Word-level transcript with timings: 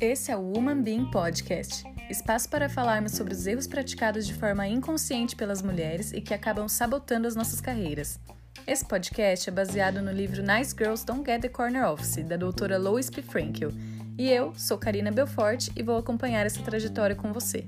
Esse 0.00 0.30
é 0.30 0.36
o 0.36 0.42
Woman 0.42 0.82
Being 0.82 1.10
Podcast 1.10 1.94
espaço 2.10 2.48
para 2.48 2.68
falarmos 2.68 3.12
sobre 3.12 3.32
os 3.32 3.46
erros 3.46 3.66
praticados 3.66 4.26
de 4.26 4.34
forma 4.34 4.66
inconsciente 4.66 5.34
pelas 5.36 5.62
mulheres 5.62 6.12
e 6.12 6.20
que 6.20 6.34
acabam 6.34 6.68
sabotando 6.68 7.26
as 7.26 7.34
nossas 7.34 7.60
carreiras. 7.60 8.20
Esse 8.66 8.84
podcast 8.84 9.48
é 9.48 9.52
baseado 9.52 10.00
no 10.00 10.10
livro 10.10 10.42
Nice 10.42 10.74
Girls 10.76 11.04
Don't 11.04 11.24
Get 11.24 11.42
the 11.42 11.48
Corner 11.48 11.86
Office, 11.86 12.24
da 12.24 12.36
doutora 12.36 12.78
Lois 12.78 13.10
P. 13.10 13.20
Frankel. 13.20 13.70
E 14.16 14.30
eu 14.30 14.54
sou 14.54 14.78
Karina 14.78 15.10
Belfort 15.10 15.68
e 15.76 15.82
vou 15.82 15.96
acompanhar 15.96 16.46
essa 16.46 16.62
trajetória 16.62 17.16
com 17.16 17.32
você. 17.32 17.66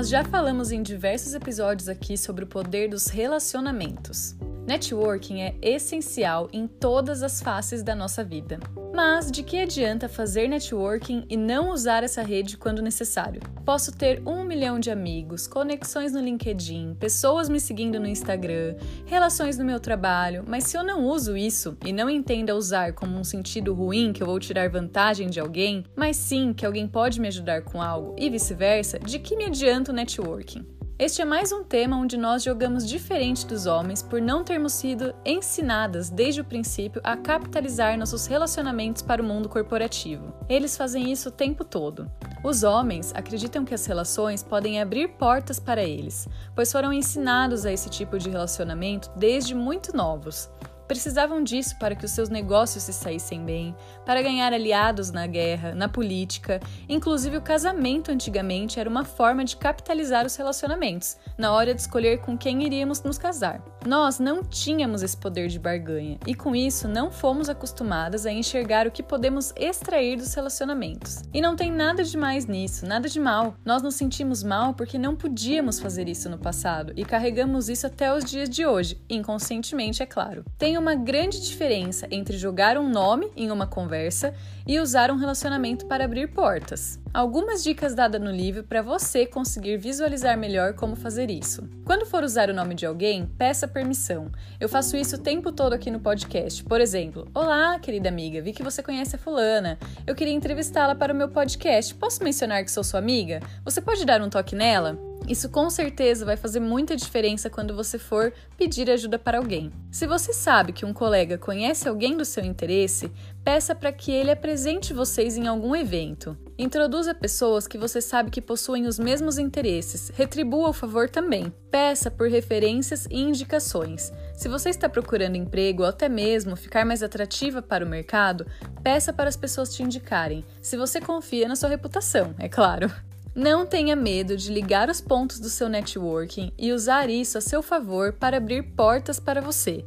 Nós 0.00 0.08
já 0.08 0.24
falamos 0.24 0.72
em 0.72 0.82
diversos 0.82 1.34
episódios 1.34 1.86
aqui 1.86 2.16
sobre 2.16 2.42
o 2.42 2.46
poder 2.46 2.88
dos 2.88 3.08
relacionamentos. 3.08 4.34
Networking 4.66 5.42
é 5.42 5.54
essencial 5.60 6.48
em 6.54 6.66
todas 6.66 7.22
as 7.22 7.42
faces 7.42 7.82
da 7.82 7.94
nossa 7.94 8.24
vida. 8.24 8.58
Mas 9.02 9.30
de 9.30 9.42
que 9.42 9.58
adianta 9.58 10.10
fazer 10.10 10.46
networking 10.46 11.24
e 11.26 11.34
não 11.34 11.70
usar 11.70 12.04
essa 12.04 12.20
rede 12.20 12.58
quando 12.58 12.82
necessário? 12.82 13.40
Posso 13.64 13.96
ter 13.96 14.20
um 14.26 14.44
milhão 14.44 14.78
de 14.78 14.90
amigos, 14.90 15.46
conexões 15.46 16.12
no 16.12 16.20
LinkedIn, 16.20 16.96
pessoas 17.00 17.48
me 17.48 17.58
seguindo 17.58 17.98
no 17.98 18.06
Instagram, 18.06 18.76
relações 19.06 19.56
no 19.56 19.64
meu 19.64 19.80
trabalho, 19.80 20.44
mas 20.46 20.64
se 20.64 20.76
eu 20.76 20.84
não 20.84 21.06
uso 21.06 21.34
isso 21.34 21.78
e 21.82 21.94
não 21.94 22.10
entenda 22.10 22.54
usar 22.54 22.92
como 22.92 23.16
um 23.16 23.24
sentido 23.24 23.72
ruim 23.72 24.12
que 24.12 24.22
eu 24.22 24.26
vou 24.26 24.38
tirar 24.38 24.68
vantagem 24.68 25.30
de 25.30 25.40
alguém, 25.40 25.82
mas 25.96 26.18
sim 26.18 26.52
que 26.52 26.66
alguém 26.66 26.86
pode 26.86 27.22
me 27.22 27.28
ajudar 27.28 27.62
com 27.62 27.80
algo 27.80 28.14
e 28.18 28.28
vice-versa, 28.28 28.98
de 28.98 29.18
que 29.18 29.34
me 29.34 29.46
adianta 29.46 29.92
o 29.92 29.94
networking? 29.94 30.79
Este 31.00 31.22
é 31.22 31.24
mais 31.24 31.50
um 31.50 31.64
tema 31.64 31.96
onde 31.96 32.18
nós 32.18 32.42
jogamos 32.42 32.86
diferente 32.86 33.46
dos 33.46 33.64
homens 33.64 34.02
por 34.02 34.20
não 34.20 34.44
termos 34.44 34.74
sido 34.74 35.14
ensinadas 35.24 36.10
desde 36.10 36.42
o 36.42 36.44
princípio 36.44 37.00
a 37.02 37.16
capitalizar 37.16 37.96
nossos 37.96 38.26
relacionamentos 38.26 39.00
para 39.00 39.22
o 39.22 39.24
mundo 39.24 39.48
corporativo. 39.48 40.30
Eles 40.46 40.76
fazem 40.76 41.10
isso 41.10 41.30
o 41.30 41.32
tempo 41.32 41.64
todo. 41.64 42.06
Os 42.44 42.64
homens 42.64 43.14
acreditam 43.14 43.64
que 43.64 43.72
as 43.72 43.86
relações 43.86 44.42
podem 44.42 44.78
abrir 44.78 45.08
portas 45.16 45.58
para 45.58 45.82
eles, 45.82 46.28
pois 46.54 46.70
foram 46.70 46.92
ensinados 46.92 47.64
a 47.64 47.72
esse 47.72 47.88
tipo 47.88 48.18
de 48.18 48.28
relacionamento 48.28 49.10
desde 49.16 49.54
muito 49.54 49.96
novos. 49.96 50.50
Precisavam 50.90 51.40
disso 51.44 51.76
para 51.78 51.94
que 51.94 52.04
os 52.04 52.10
seus 52.10 52.28
negócios 52.28 52.82
se 52.82 52.92
saíssem 52.92 53.44
bem, 53.44 53.76
para 54.04 54.20
ganhar 54.22 54.52
aliados 54.52 55.12
na 55.12 55.24
guerra, 55.24 55.72
na 55.72 55.88
política. 55.88 56.58
Inclusive, 56.88 57.36
o 57.36 57.40
casamento 57.40 58.10
antigamente 58.10 58.80
era 58.80 58.90
uma 58.90 59.04
forma 59.04 59.44
de 59.44 59.56
capitalizar 59.56 60.26
os 60.26 60.34
relacionamentos, 60.34 61.16
na 61.38 61.52
hora 61.52 61.72
de 61.72 61.80
escolher 61.80 62.18
com 62.18 62.36
quem 62.36 62.64
iríamos 62.64 63.04
nos 63.04 63.18
casar. 63.18 63.62
Nós 63.86 64.18
não 64.18 64.44
tínhamos 64.44 65.02
esse 65.02 65.16
poder 65.16 65.48
de 65.48 65.58
barganha 65.58 66.18
e, 66.26 66.34
com 66.34 66.54
isso, 66.54 66.86
não 66.86 67.10
fomos 67.10 67.48
acostumadas 67.48 68.26
a 68.26 68.30
enxergar 68.30 68.86
o 68.86 68.90
que 68.90 69.02
podemos 69.02 69.54
extrair 69.56 70.16
dos 70.16 70.34
relacionamentos. 70.34 71.22
E 71.32 71.40
não 71.40 71.56
tem 71.56 71.72
nada 71.72 72.04
de 72.04 72.16
mais 72.16 72.44
nisso, 72.44 72.84
nada 72.84 73.08
de 73.08 73.18
mal. 73.18 73.54
Nós 73.64 73.82
nos 73.82 73.94
sentimos 73.94 74.42
mal 74.42 74.74
porque 74.74 74.98
não 74.98 75.16
podíamos 75.16 75.80
fazer 75.80 76.08
isso 76.08 76.28
no 76.28 76.38
passado 76.38 76.92
e 76.94 77.04
carregamos 77.04 77.70
isso 77.70 77.86
até 77.86 78.14
os 78.14 78.24
dias 78.24 78.50
de 78.50 78.66
hoje, 78.66 79.00
inconscientemente, 79.08 80.02
é 80.02 80.06
claro. 80.06 80.44
Tem 80.58 80.76
uma 80.76 80.94
grande 80.94 81.40
diferença 81.40 82.06
entre 82.10 82.36
jogar 82.36 82.76
um 82.76 82.88
nome 82.88 83.30
em 83.34 83.50
uma 83.50 83.66
conversa 83.66 84.34
e 84.66 84.78
usar 84.78 85.10
um 85.10 85.16
relacionamento 85.16 85.86
para 85.86 86.04
abrir 86.04 86.28
portas. 86.32 86.98
Algumas 87.12 87.64
dicas 87.64 87.92
dadas 87.92 88.20
no 88.20 88.30
livro 88.30 88.62
para 88.62 88.82
você 88.82 89.26
conseguir 89.26 89.76
visualizar 89.76 90.38
melhor 90.38 90.74
como 90.74 90.94
fazer 90.94 91.28
isso. 91.28 91.68
Quando 91.84 92.06
for 92.06 92.22
usar 92.22 92.48
o 92.48 92.54
nome 92.54 92.72
de 92.72 92.86
alguém, 92.86 93.26
peça 93.36 93.66
permissão. 93.66 94.30
Eu 94.60 94.68
faço 94.68 94.96
isso 94.96 95.16
o 95.16 95.18
tempo 95.18 95.50
todo 95.50 95.72
aqui 95.72 95.90
no 95.90 95.98
podcast. 95.98 96.62
Por 96.62 96.80
exemplo, 96.80 97.28
Olá, 97.34 97.80
querida 97.80 98.08
amiga, 98.08 98.40
vi 98.40 98.52
que 98.52 98.62
você 98.62 98.80
conhece 98.80 99.16
a 99.16 99.18
fulana. 99.18 99.76
Eu 100.06 100.14
queria 100.14 100.32
entrevistá-la 100.32 100.94
para 100.94 101.12
o 101.12 101.16
meu 101.16 101.28
podcast. 101.28 101.92
Posso 101.96 102.22
mencionar 102.22 102.62
que 102.62 102.70
sou 102.70 102.84
sua 102.84 103.00
amiga? 103.00 103.40
Você 103.64 103.80
pode 103.80 104.04
dar 104.04 104.22
um 104.22 104.30
toque 104.30 104.54
nela? 104.54 105.09
Isso 105.28 105.48
com 105.48 105.70
certeza 105.70 106.24
vai 106.24 106.36
fazer 106.36 106.60
muita 106.60 106.96
diferença 106.96 107.48
quando 107.48 107.74
você 107.74 107.98
for 107.98 108.32
pedir 108.56 108.90
ajuda 108.90 109.18
para 109.18 109.38
alguém. 109.38 109.72
Se 109.90 110.06
você 110.06 110.32
sabe 110.32 110.72
que 110.72 110.84
um 110.84 110.92
colega 110.92 111.38
conhece 111.38 111.88
alguém 111.88 112.16
do 112.16 112.24
seu 112.24 112.44
interesse, 112.44 113.10
peça 113.44 113.74
para 113.74 113.92
que 113.92 114.10
ele 114.10 114.30
apresente 114.30 114.92
vocês 114.92 115.36
em 115.36 115.46
algum 115.46 115.74
evento. 115.76 116.36
Introduza 116.58 117.14
pessoas 117.14 117.66
que 117.66 117.78
você 117.78 118.00
sabe 118.00 118.30
que 118.30 118.40
possuem 118.40 118.86
os 118.86 118.98
mesmos 118.98 119.38
interesses. 119.38 120.10
Retribua 120.10 120.70
o 120.70 120.74
favor 120.74 121.08
também. 121.08 121.52
Peça 121.70 122.10
por 122.10 122.28
referências 122.28 123.06
e 123.10 123.20
indicações. 123.20 124.12
Se 124.34 124.48
você 124.48 124.70
está 124.70 124.88
procurando 124.88 125.36
emprego 125.36 125.82
ou 125.82 125.88
até 125.88 126.08
mesmo 126.08 126.56
ficar 126.56 126.84
mais 126.84 127.02
atrativa 127.02 127.62
para 127.62 127.84
o 127.84 127.88
mercado, 127.88 128.46
peça 128.82 129.12
para 129.12 129.28
as 129.28 129.36
pessoas 129.36 129.74
te 129.74 129.82
indicarem, 129.82 130.44
se 130.60 130.76
você 130.76 131.00
confia 131.00 131.46
na 131.46 131.56
sua 131.56 131.68
reputação, 131.68 132.34
é 132.38 132.48
claro. 132.48 132.90
Não 133.34 133.64
tenha 133.64 133.94
medo 133.94 134.36
de 134.36 134.52
ligar 134.52 134.88
os 134.88 135.00
pontos 135.00 135.38
do 135.38 135.48
seu 135.48 135.68
networking 135.68 136.52
e 136.58 136.72
usar 136.72 137.08
isso 137.08 137.38
a 137.38 137.40
seu 137.40 137.62
favor 137.62 138.12
para 138.12 138.36
abrir 138.36 138.62
portas 138.74 139.20
para 139.20 139.40
você. 139.40 139.84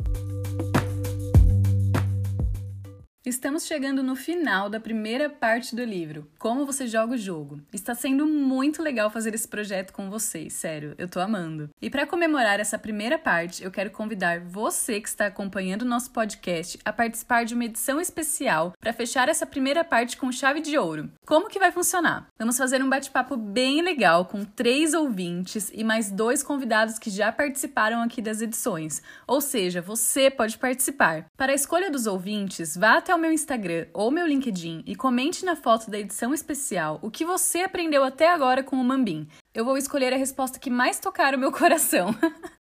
Estamos 3.26 3.66
chegando 3.66 4.04
no 4.04 4.18
final 4.18 4.70
da 4.70 4.82
primeira 4.82 5.30
parte 5.30 5.74
do 5.74 5.82
livro, 5.82 6.30
Como 6.38 6.66
você 6.66 6.88
joga 6.88 7.14
o 7.14 7.18
jogo. 7.18 7.62
Está 7.72 7.96
sendo 7.96 8.28
muito 8.28 8.84
legal 8.84 9.10
fazer 9.10 9.34
esse 9.34 9.48
projeto 9.48 9.94
com 9.94 10.10
vocês, 10.10 10.52
sério, 10.52 10.94
eu 10.98 11.08
tô 11.08 11.22
amando. 11.22 11.70
E 11.82 11.90
para 11.90 12.06
comemorar 12.06 12.60
essa 12.60 12.78
primeira 12.78 13.18
parte, 13.18 13.64
eu 13.64 13.72
quero 13.72 13.92
convidar 13.92 14.42
você 14.42 15.00
que 15.00 15.08
está 15.08 15.28
acompanhando 15.28 15.84
o 15.84 15.88
nosso 15.88 16.12
podcast 16.12 16.78
a 16.84 16.92
participar 16.92 17.46
de 17.46 17.54
uma 17.54 17.64
edição 17.64 17.98
especial 17.98 18.74
para 18.78 18.92
fechar 18.92 19.30
essa 19.30 19.46
primeira 19.46 19.86
parte 19.86 20.18
com 20.18 20.30
chave 20.30 20.60
de 20.60 20.78
ouro. 20.78 21.10
Como 21.26 21.48
que 21.48 21.60
vai 21.60 21.72
funcionar? 21.72 22.28
Vamos 22.38 22.58
fazer 22.58 22.84
um 22.84 22.90
bate-papo 22.90 23.38
bem 23.38 23.82
legal 23.82 24.26
com 24.26 24.44
três 24.44 24.94
ouvintes 24.94 25.72
e 25.74 25.82
mais 25.82 26.12
dois 26.12 26.44
convidados 26.44 27.00
que 27.00 27.10
já 27.10 27.32
participaram 27.32 28.02
aqui 28.02 28.22
das 28.22 28.42
edições. 28.42 29.02
Ou 29.26 29.40
seja, 29.40 29.82
você 29.82 30.30
pode 30.30 30.58
participar. 30.58 31.28
Para 31.38 31.54
a 31.54 31.56
escolha 31.56 31.90
dos 31.90 32.06
ouvintes, 32.06 32.76
vá 32.76 32.98
até 32.98 33.13
meu 33.18 33.32
Instagram 33.32 33.88
ou 33.94 34.12
meu 34.12 34.26
LinkedIn 34.26 34.84
e 34.86 34.96
comente 34.96 35.46
na 35.46 35.56
foto 35.56 35.90
da 35.90 36.00
edição 36.00 36.34
especial 36.34 37.00
o 37.02 37.12
que 37.12 37.26
você 37.26 37.60
aprendeu 37.60 38.04
até 38.04 38.30
agora 38.30 38.64
com 38.64 38.76
o 38.76 38.84
Mambim. 38.84 39.28
Eu 39.54 39.66
vou 39.66 39.78
escolher 39.78 40.14
a 40.14 40.18
resposta 40.18 40.60
que 40.60 40.70
mais 40.70 41.00
tocar 41.00 41.36
o 41.36 41.38
meu 41.38 41.52
coração. 41.54 42.16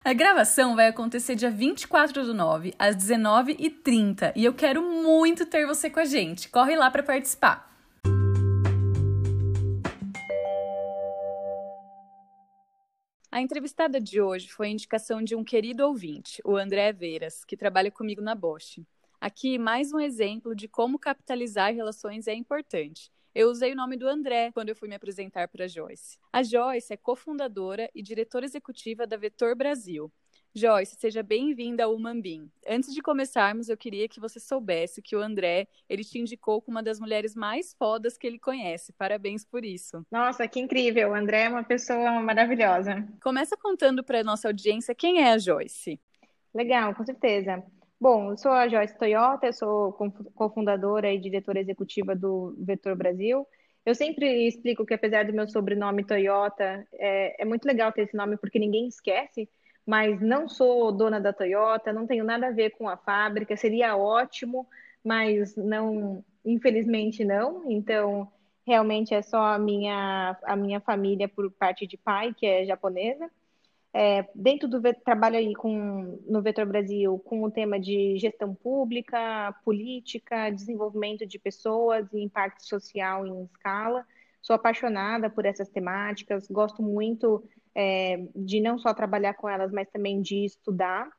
a 0.03 0.13
gravação 0.13 0.75
vai 0.75 0.87
acontecer 0.87 1.35
dia 1.35 1.51
24 1.51 2.23
do 2.25 2.33
9, 2.33 2.73
às 2.77 2.95
19h30, 2.95 4.33
e 4.35 4.45
eu 4.45 4.53
quero 4.53 4.81
muito 4.81 5.45
ter 5.45 5.65
você 5.65 5.89
com 5.89 5.99
a 5.99 6.05
gente. 6.05 6.49
Corre 6.49 6.75
lá 6.75 6.89
para 6.91 7.03
participar. 7.03 7.71
A 13.31 13.39
entrevistada 13.39 14.01
de 14.01 14.19
hoje 14.19 14.49
foi 14.49 14.67
a 14.67 14.71
indicação 14.71 15.23
de 15.23 15.35
um 15.35 15.43
querido 15.43 15.85
ouvinte, 15.85 16.41
o 16.43 16.57
André 16.57 16.91
Veiras, 16.91 17.45
que 17.45 17.55
trabalha 17.55 17.89
comigo 17.89 18.21
na 18.21 18.35
Bosch. 18.35 18.81
Aqui, 19.21 19.59
mais 19.59 19.93
um 19.93 19.99
exemplo 19.99 20.55
de 20.55 20.67
como 20.67 20.97
capitalizar 20.97 21.71
relações 21.71 22.25
é 22.25 22.33
importante. 22.33 23.11
Eu 23.35 23.51
usei 23.51 23.71
o 23.71 23.75
nome 23.75 23.95
do 23.95 24.07
André 24.07 24.51
quando 24.51 24.69
eu 24.69 24.75
fui 24.75 24.89
me 24.89 24.95
apresentar 24.95 25.47
para 25.47 25.65
a 25.65 25.67
Joyce. 25.67 26.17
A 26.33 26.41
Joyce 26.41 26.91
é 26.91 26.97
cofundadora 26.97 27.87
e 27.93 28.01
diretora 28.01 28.45
executiva 28.45 29.05
da 29.05 29.17
Vetor 29.17 29.55
Brasil. 29.55 30.11
Joyce, 30.55 30.95
seja 30.95 31.21
bem-vinda 31.21 31.83
ao 31.83 31.93
Umambim. 31.93 32.49
Antes 32.67 32.95
de 32.95 32.99
começarmos, 32.99 33.69
eu 33.69 33.77
queria 33.77 34.09
que 34.09 34.19
você 34.19 34.39
soubesse 34.39 35.03
que 35.03 35.15
o 35.15 35.21
André, 35.21 35.67
ele 35.87 36.03
te 36.03 36.17
indicou 36.17 36.59
como 36.59 36.77
uma 36.77 36.83
das 36.83 36.99
mulheres 36.99 37.35
mais 37.35 37.75
fodas 37.75 38.17
que 38.17 38.25
ele 38.25 38.39
conhece. 38.39 38.91
Parabéns 38.93 39.45
por 39.45 39.63
isso. 39.63 40.03
Nossa, 40.09 40.47
que 40.47 40.59
incrível. 40.59 41.11
O 41.11 41.13
André 41.13 41.43
é 41.43 41.49
uma 41.49 41.63
pessoa 41.63 42.19
maravilhosa. 42.21 43.07
Começa 43.21 43.55
contando 43.55 44.03
para 44.03 44.21
a 44.21 44.23
nossa 44.23 44.47
audiência 44.47 44.95
quem 44.95 45.21
é 45.21 45.31
a 45.31 45.37
Joyce. 45.37 46.01
Legal, 46.55 46.95
com 46.95 47.05
certeza. 47.05 47.63
Bom, 48.01 48.31
eu 48.31 48.37
sou 48.37 48.51
a 48.51 48.67
Joyce 48.67 48.97
Toyota, 48.97 49.53
sou 49.53 49.93
cofundadora 50.33 51.13
e 51.13 51.19
diretora 51.19 51.59
executiva 51.59 52.15
do 52.15 52.55
Vetor 52.57 52.95
Brasil. 52.95 53.45
Eu 53.85 53.93
sempre 53.93 54.47
explico 54.47 54.83
que, 54.85 54.93
apesar 54.95 55.25
do 55.25 55.33
meu 55.33 55.47
sobrenome 55.47 56.03
Toyota, 56.03 56.83
é, 56.93 57.43
é, 57.43 57.45
muito 57.45 57.63
legal 57.65 57.91
ter 57.91 58.03
esse 58.03 58.17
nome 58.17 58.37
porque 58.37 58.57
ninguém 58.57 58.87
esquece, 58.87 59.47
mas 59.85 60.19
não 60.19 60.49
sou 60.49 60.91
dona 60.91 61.21
da 61.21 61.31
Toyota, 61.31 61.93
não 61.93 62.07
tenho 62.07 62.23
nada 62.23 62.47
a 62.47 62.51
ver 62.51 62.71
com 62.71 62.89
a 62.89 62.97
fábrica, 62.97 63.55
seria 63.55 63.95
ótimo, 63.95 64.67
mas 65.05 65.55
não, 65.55 66.25
infelizmente 66.43 67.23
não. 67.23 67.69
Então, 67.69 68.27
realmente 68.65 69.13
é 69.13 69.21
só 69.21 69.41
a 69.43 69.59
minha, 69.59 70.35
a 70.43 70.55
minha 70.55 70.79
família 70.81 71.29
por 71.29 71.51
parte 71.51 71.85
de 71.85 71.97
pai, 71.97 72.33
que 72.33 72.47
é 72.47 72.65
japonesa. 72.65 73.29
É, 73.93 74.25
dentro 74.33 74.69
do 74.69 74.81
trabalho 75.03 75.37
aí 75.37 75.53
com, 75.53 76.19
no 76.25 76.41
Vetor 76.41 76.65
Brasil 76.65 77.19
com 77.19 77.43
o 77.43 77.51
tema 77.51 77.79
de 77.79 78.17
gestão 78.17 78.55
pública, 78.55 79.53
política, 79.65 80.49
desenvolvimento 80.49 81.25
de 81.25 81.37
pessoas 81.37 82.11
e 82.13 82.23
impacto 82.23 82.65
social 82.65 83.27
em 83.27 83.43
escala. 83.43 84.05
Sou 84.41 84.55
apaixonada 84.55 85.29
por 85.29 85.45
essas 85.45 85.69
temáticas, 85.69 86.47
gosto 86.47 86.81
muito 86.81 87.43
é, 87.75 88.25
de 88.35 88.61
não 88.61 88.77
só 88.79 88.93
trabalhar 88.93 89.33
com 89.33 89.47
elas, 89.49 89.71
mas 89.71 89.89
também 89.89 90.21
de 90.21 90.45
estudar. 90.45 91.09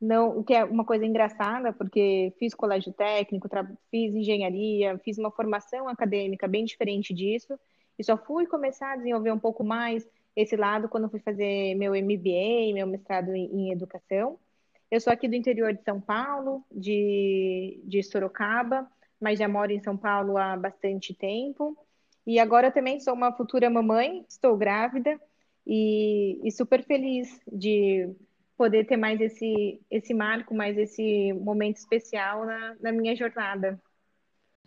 Não, 0.00 0.38
o 0.38 0.44
que 0.44 0.54
é 0.54 0.64
uma 0.64 0.84
coisa 0.84 1.04
engraçada, 1.04 1.72
porque 1.72 2.32
fiz 2.38 2.54
colégio 2.54 2.92
técnico, 2.92 3.48
fiz 3.90 4.14
engenharia, 4.14 4.98
fiz 5.04 5.18
uma 5.18 5.30
formação 5.30 5.88
acadêmica 5.88 6.48
bem 6.48 6.64
diferente 6.64 7.12
disso, 7.12 7.58
e 7.98 8.04
só 8.04 8.16
fui 8.16 8.46
começar 8.46 8.92
a 8.92 8.96
desenvolver 8.96 9.30
um 9.30 9.38
pouco 9.38 9.62
mais 9.62 10.08
esse 10.36 10.56
lado 10.56 10.88
quando 10.88 11.10
fui 11.10 11.20
fazer 11.20 11.74
meu 11.74 11.92
MBA, 11.92 12.72
meu 12.74 12.86
mestrado 12.86 13.34
em, 13.34 13.72
educação. 13.72 14.38
Eu 14.90 15.00
sou 15.00 15.12
aqui 15.12 15.28
do 15.28 15.36
interior 15.36 15.72
de 15.72 15.82
São 15.82 16.00
Paulo, 16.00 16.64
de, 16.70 17.80
de 17.84 18.02
Sorocaba, 18.02 18.90
mas 19.20 19.38
já 19.38 19.48
moro 19.48 19.72
em 19.72 19.82
São 19.82 19.96
Paulo 19.96 20.36
há 20.36 20.56
bastante 20.56 21.14
tempo. 21.14 21.76
E 22.26 22.38
agora 22.38 22.70
também 22.70 23.00
sou 23.00 23.14
uma 23.14 23.32
futura 23.32 23.70
mamãe, 23.70 24.24
estou 24.28 24.56
grávida 24.56 25.20
e, 25.66 26.40
e 26.44 26.50
super 26.50 26.84
feliz 26.84 27.40
de 27.50 28.08
poder 28.56 28.86
ter 28.86 28.96
mais 28.96 29.20
esse, 29.20 29.80
esse 29.90 30.12
marco, 30.12 30.54
mais 30.54 30.76
esse 30.76 31.32
momento 31.32 31.76
especial 31.76 32.44
na, 32.44 32.76
na 32.80 32.92
minha 32.92 33.16
jornada. 33.16 33.80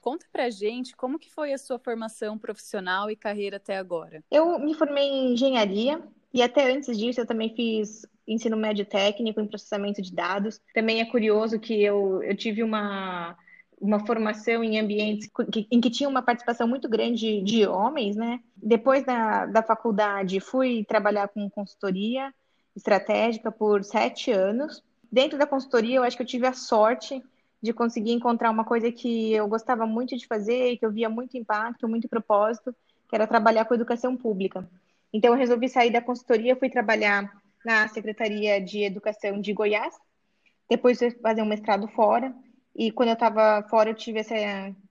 Conta 0.03 0.25
pra 0.33 0.49
gente 0.49 0.93
como 0.97 1.17
que 1.17 1.31
foi 1.31 1.53
a 1.53 1.57
sua 1.57 1.79
formação 1.79 2.37
profissional 2.37 3.09
e 3.09 3.15
carreira 3.15 3.55
até 3.55 3.77
agora. 3.77 4.21
Eu 4.29 4.59
me 4.59 4.73
formei 4.73 5.05
em 5.05 5.31
engenharia 5.31 6.03
e 6.33 6.43
até 6.43 6.69
antes 6.73 6.97
disso 6.97 7.21
eu 7.21 7.25
também 7.25 7.55
fiz 7.55 8.05
ensino 8.27 8.57
médio 8.57 8.85
técnico 8.85 9.39
em 9.39 9.47
processamento 9.47 10.01
de 10.01 10.13
dados. 10.13 10.59
Também 10.75 10.99
é 10.99 11.05
curioso 11.05 11.57
que 11.57 11.81
eu, 11.81 12.21
eu 12.21 12.35
tive 12.35 12.61
uma, 12.61 13.33
uma 13.79 14.05
formação 14.05 14.61
em 14.61 14.77
ambientes 14.77 15.29
em 15.71 15.79
que 15.79 15.89
tinha 15.89 16.09
uma 16.09 16.21
participação 16.21 16.67
muito 16.67 16.89
grande 16.89 17.41
de 17.41 17.65
homens, 17.65 18.17
né? 18.17 18.41
Depois 18.57 19.05
da, 19.05 19.45
da 19.45 19.63
faculdade 19.63 20.41
fui 20.41 20.83
trabalhar 20.83 21.29
com 21.29 21.49
consultoria 21.49 22.33
estratégica 22.75 23.49
por 23.49 23.85
sete 23.85 24.31
anos. 24.31 24.83
Dentro 25.09 25.37
da 25.37 25.47
consultoria 25.47 25.95
eu 25.95 26.03
acho 26.03 26.17
que 26.17 26.23
eu 26.23 26.27
tive 26.27 26.45
a 26.45 26.51
sorte 26.51 27.23
de 27.63 27.71
conseguir 27.71 28.11
encontrar 28.11 28.51
uma 28.51 28.65
coisa 28.65 28.91
que 28.91 29.31
eu 29.31 29.47
gostava 29.47 29.85
muito 29.85 30.17
de 30.17 30.27
fazer, 30.27 30.75
que 30.75 30.85
eu 30.85 30.91
via 30.91 31.09
muito 31.09 31.37
impacto, 31.37 31.87
muito 31.87 32.09
propósito, 32.09 32.75
que 33.07 33.15
era 33.15 33.25
trabalhar 33.25 33.63
com 33.63 33.73
educação 33.73 34.17
pública. 34.17 34.69
Então, 35.13 35.31
eu 35.31 35.37
resolvi 35.37 35.69
sair 35.69 35.89
da 35.89 36.01
consultoria, 36.01 36.57
fui 36.57 36.69
trabalhar 36.69 37.31
na 37.65 37.87
Secretaria 37.87 38.59
de 38.59 38.83
Educação 38.83 39.39
de 39.39 39.53
Goiás, 39.53 39.95
depois 40.69 40.99
fazer 41.21 41.41
um 41.41 41.45
mestrado 41.45 41.87
fora, 41.87 42.35
e 42.75 42.91
quando 42.91 43.09
eu 43.09 43.13
estava 43.13 43.65
fora, 43.69 43.91
eu 43.91 43.95
tive 43.95 44.19
essa 44.19 44.35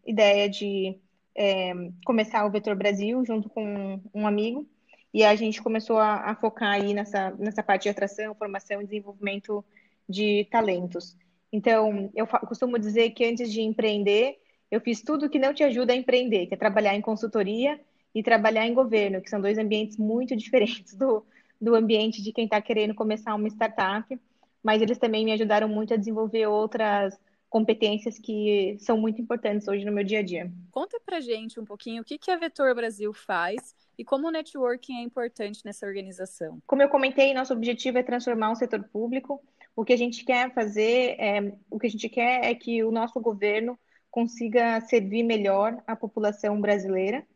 ideia 0.06 0.48
de 0.48 0.98
é, 1.36 1.74
começar 2.06 2.46
o 2.46 2.50
Vetor 2.50 2.74
Brasil 2.74 3.22
junto 3.26 3.50
com 3.50 4.00
um 4.14 4.26
amigo, 4.26 4.66
e 5.12 5.22
a 5.22 5.34
gente 5.34 5.60
começou 5.60 5.98
a, 5.98 6.30
a 6.30 6.34
focar 6.34 6.70
aí 6.70 6.94
nessa, 6.94 7.32
nessa 7.32 7.62
parte 7.62 7.82
de 7.82 7.90
atração, 7.90 8.34
formação 8.34 8.80
e 8.80 8.86
desenvolvimento 8.86 9.62
de 10.08 10.46
talentos. 10.50 11.18
Então, 11.52 12.10
eu 12.14 12.26
costumo 12.26 12.78
dizer 12.78 13.10
que 13.10 13.24
antes 13.24 13.52
de 13.52 13.60
empreender, 13.60 14.38
eu 14.70 14.80
fiz 14.80 15.02
tudo 15.02 15.28
que 15.28 15.38
não 15.38 15.52
te 15.52 15.62
ajuda 15.62 15.92
a 15.92 15.96
empreender, 15.96 16.46
que 16.46 16.54
é 16.54 16.56
trabalhar 16.56 16.94
em 16.94 17.02
consultoria 17.02 17.78
e 18.14 18.22
trabalhar 18.22 18.66
em 18.66 18.72
governo, 18.72 19.20
que 19.20 19.28
são 19.28 19.40
dois 19.40 19.58
ambientes 19.58 19.98
muito 19.98 20.34
diferentes 20.36 20.94
do, 20.94 21.24
do 21.60 21.74
ambiente 21.74 22.22
de 22.22 22.32
quem 22.32 22.44
está 22.44 22.60
querendo 22.60 22.94
começar 22.94 23.34
uma 23.34 23.48
startup, 23.48 24.18
mas 24.62 24.80
eles 24.80 24.98
também 24.98 25.24
me 25.24 25.32
ajudaram 25.32 25.68
muito 25.68 25.92
a 25.92 25.96
desenvolver 25.96 26.46
outras 26.46 27.18
competências 27.50 28.18
que 28.18 28.78
são 28.80 28.96
muito 28.96 29.20
importantes 29.20 29.68
hoje 29.68 29.84
no 29.84 29.92
meu 29.92 30.02
dia 30.02 30.20
a 30.20 30.22
dia. 30.22 30.50
Conta 30.70 30.98
pra 31.04 31.20
gente 31.20 31.60
um 31.60 31.66
pouquinho 31.66 32.00
o 32.00 32.04
que, 32.04 32.16
que 32.16 32.30
a 32.30 32.38
Vetor 32.38 32.74
Brasil 32.74 33.12
faz 33.12 33.74
e 33.98 34.02
como 34.02 34.28
o 34.28 34.30
networking 34.30 35.00
é 35.00 35.02
importante 35.02 35.60
nessa 35.62 35.86
organização. 35.86 36.58
Como 36.66 36.80
eu 36.80 36.88
comentei, 36.88 37.34
nosso 37.34 37.52
objetivo 37.52 37.98
é 37.98 38.02
transformar 38.02 38.52
o 38.52 38.56
setor 38.56 38.82
público 38.84 39.38
o 39.74 39.84
que 39.84 39.92
a 39.92 39.96
gente 39.96 40.24
quer 40.24 40.52
fazer, 40.52 41.16
é, 41.18 41.52
o 41.70 41.78
que 41.78 41.86
a 41.86 41.90
gente 41.90 42.08
quer 42.08 42.44
é 42.44 42.54
que 42.54 42.84
o 42.84 42.90
nosso 42.90 43.20
governo 43.20 43.78
consiga 44.10 44.80
servir 44.82 45.22
melhor 45.22 45.82
a 45.86 45.96
população 45.96 46.60
brasileira. 46.60 47.26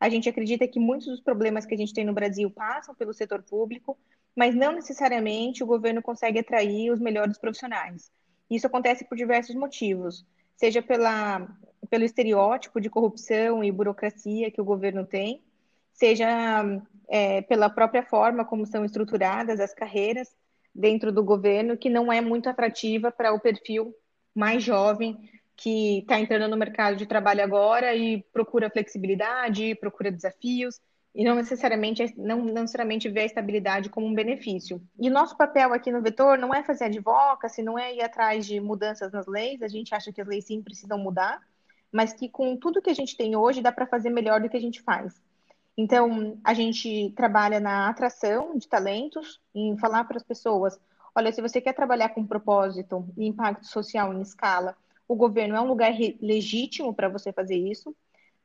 A 0.00 0.08
gente 0.08 0.28
acredita 0.28 0.66
que 0.66 0.80
muitos 0.80 1.06
dos 1.06 1.20
problemas 1.20 1.64
que 1.64 1.74
a 1.74 1.78
gente 1.78 1.94
tem 1.94 2.04
no 2.04 2.12
Brasil 2.12 2.50
passam 2.50 2.94
pelo 2.94 3.14
setor 3.14 3.42
público, 3.42 3.96
mas 4.36 4.54
não 4.54 4.72
necessariamente 4.72 5.62
o 5.62 5.66
governo 5.66 6.02
consegue 6.02 6.40
atrair 6.40 6.90
os 6.90 6.98
melhores 6.98 7.38
profissionais. 7.38 8.10
Isso 8.50 8.66
acontece 8.66 9.04
por 9.04 9.16
diversos 9.16 9.54
motivos, 9.54 10.26
seja 10.56 10.82
pela, 10.82 11.48
pelo 11.88 12.04
estereótipo 12.04 12.80
de 12.80 12.90
corrupção 12.90 13.62
e 13.62 13.70
burocracia 13.70 14.50
que 14.50 14.60
o 14.60 14.64
governo 14.64 15.06
tem, 15.06 15.42
seja 15.92 16.26
é, 17.08 17.42
pela 17.42 17.70
própria 17.70 18.02
forma 18.02 18.44
como 18.44 18.66
são 18.66 18.84
estruturadas 18.84 19.60
as 19.60 19.72
carreiras 19.72 20.34
dentro 20.74 21.12
do 21.12 21.22
governo 21.22 21.76
que 21.76 21.88
não 21.88 22.12
é 22.12 22.20
muito 22.20 22.48
atrativa 22.48 23.12
para 23.12 23.32
o 23.32 23.40
perfil 23.40 23.94
mais 24.34 24.62
jovem 24.62 25.30
que 25.56 25.98
está 25.98 26.18
entrando 26.18 26.48
no 26.48 26.56
mercado 26.56 26.96
de 26.96 27.06
trabalho 27.06 27.44
agora 27.44 27.94
e 27.94 28.22
procura 28.32 28.70
flexibilidade, 28.70 29.74
procura 29.76 30.10
desafios 30.10 30.80
e 31.14 31.24
não 31.24 31.36
necessariamente 31.36 32.12
não, 32.16 32.38
não 32.44 32.62
necessariamente 32.62 33.08
vê 33.08 33.20
a 33.20 33.26
estabilidade 33.26 33.88
como 33.88 34.06
um 34.06 34.14
benefício. 34.14 34.82
E 34.98 35.08
nosso 35.08 35.36
papel 35.36 35.72
aqui 35.72 35.92
no 35.92 36.02
Vetor 36.02 36.36
não 36.38 36.52
é 36.52 36.64
fazer 36.64 36.86
advocacy, 36.86 37.62
não 37.62 37.78
é 37.78 37.94
ir 37.94 38.02
atrás 38.02 38.44
de 38.44 38.58
mudanças 38.58 39.12
nas 39.12 39.26
leis, 39.26 39.62
a 39.62 39.68
gente 39.68 39.94
acha 39.94 40.12
que 40.12 40.20
as 40.20 40.26
leis 40.26 40.44
sim 40.44 40.60
precisam 40.60 40.98
mudar, 40.98 41.40
mas 41.92 42.12
que 42.12 42.28
com 42.28 42.56
tudo 42.56 42.82
que 42.82 42.90
a 42.90 42.94
gente 42.94 43.16
tem 43.16 43.36
hoje 43.36 43.62
dá 43.62 43.70
para 43.70 43.86
fazer 43.86 44.10
melhor 44.10 44.40
do 44.40 44.48
que 44.48 44.56
a 44.56 44.60
gente 44.60 44.82
faz. 44.82 45.14
Então, 45.76 46.38
a 46.44 46.54
gente 46.54 47.12
trabalha 47.16 47.58
na 47.58 47.88
atração 47.88 48.56
de 48.56 48.68
talentos, 48.68 49.40
em 49.54 49.76
falar 49.76 50.04
para 50.04 50.16
as 50.16 50.22
pessoas: 50.22 50.78
olha, 51.14 51.32
se 51.32 51.42
você 51.42 51.60
quer 51.60 51.72
trabalhar 51.72 52.10
com 52.10 52.26
propósito 52.26 53.04
e 53.16 53.26
impacto 53.26 53.66
social 53.66 54.12
em 54.12 54.20
escala, 54.20 54.76
o 55.08 55.16
governo 55.16 55.56
é 55.56 55.60
um 55.60 55.66
lugar 55.66 55.92
legítimo 56.20 56.94
para 56.94 57.08
você 57.08 57.32
fazer 57.32 57.56
isso. 57.56 57.94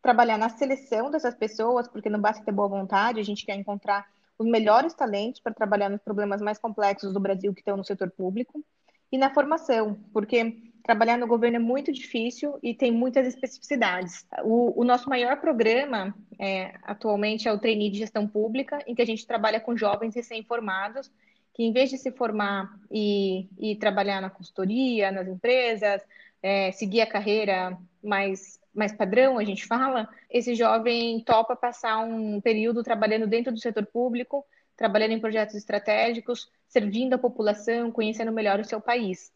Trabalhar 0.02 0.38
na 0.38 0.50
seleção 0.50 1.12
dessas 1.12 1.36
pessoas, 1.36 1.88
porque 1.88 2.10
não 2.10 2.20
basta 2.20 2.44
ter 2.44 2.52
boa 2.52 2.68
vontade, 2.68 3.20
a 3.20 3.24
gente 3.24 3.46
quer 3.46 3.56
encontrar 3.56 4.08
os 4.38 4.48
melhores 4.48 4.94
talentos 4.94 5.42
para 5.42 5.54
trabalhar 5.54 5.90
nos 5.90 6.02
problemas 6.02 6.42
mais 6.42 6.58
complexos 6.58 7.14
do 7.14 7.20
Brasil 7.20 7.54
que 7.54 7.60
estão 7.60 7.76
no 7.76 7.84
setor 7.84 8.10
público. 8.10 8.64
E 9.12 9.18
na 9.18 9.34
formação, 9.34 9.98
porque 10.14 10.69
trabalhar 10.90 11.20
no 11.20 11.28
governo 11.28 11.58
é 11.58 11.60
muito 11.60 11.92
difícil 11.92 12.58
e 12.64 12.74
tem 12.74 12.92
muitas 12.92 13.28
especificidades. 13.28 14.26
O, 14.44 14.82
o 14.82 14.84
nosso 14.84 15.08
maior 15.08 15.40
programa 15.40 16.16
é, 16.40 16.74
atualmente 16.82 17.48
é 17.48 17.54
o 17.54 17.60
trainee 17.60 17.92
de 17.92 18.00
gestão 18.00 18.28
pública, 18.28 18.80
em 18.88 18.96
que 18.96 19.02
a 19.04 19.06
gente 19.06 19.28
trabalha 19.28 19.60
com 19.60 19.78
jovens 19.78 20.16
recém-formados, 20.16 21.12
que 21.54 21.62
em 21.62 21.72
vez 21.72 21.92
de 21.92 21.98
se 22.00 22.12
formar 22.12 22.76
e, 22.90 23.48
e 23.60 23.76
trabalhar 23.76 24.20
na 24.20 24.32
consultoria, 24.32 25.12
nas 25.12 25.28
empresas, 25.28 26.02
é, 26.42 26.72
seguir 26.72 27.02
a 27.02 27.08
carreira 27.08 27.78
mais, 28.04 28.60
mais 28.74 28.92
padrão, 28.92 29.38
a 29.38 29.44
gente 29.44 29.68
fala, 29.68 30.10
esse 30.28 30.56
jovem 30.56 31.24
topa 31.24 31.56
passar 31.56 32.00
um 32.00 32.42
período 32.42 32.82
trabalhando 32.82 33.28
dentro 33.28 33.54
do 33.54 33.60
setor 33.60 33.86
público, 33.86 34.44
trabalhando 34.76 35.12
em 35.12 35.20
projetos 35.20 35.54
estratégicos, 35.54 36.50
servindo 36.68 37.14
a 37.14 37.20
população, 37.20 37.92
conhecendo 37.92 38.32
melhor 38.32 38.60
o 38.60 38.66
seu 38.66 38.82
país. 38.82 39.32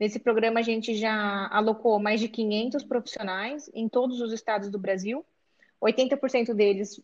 Nesse 0.00 0.18
programa, 0.18 0.60
a 0.60 0.62
gente 0.62 0.94
já 0.94 1.46
alocou 1.52 2.00
mais 2.00 2.20
de 2.20 2.26
500 2.26 2.82
profissionais 2.84 3.70
em 3.74 3.86
todos 3.86 4.22
os 4.22 4.32
estados 4.32 4.70
do 4.70 4.78
Brasil. 4.78 5.22
80% 5.78 6.54
deles 6.54 7.02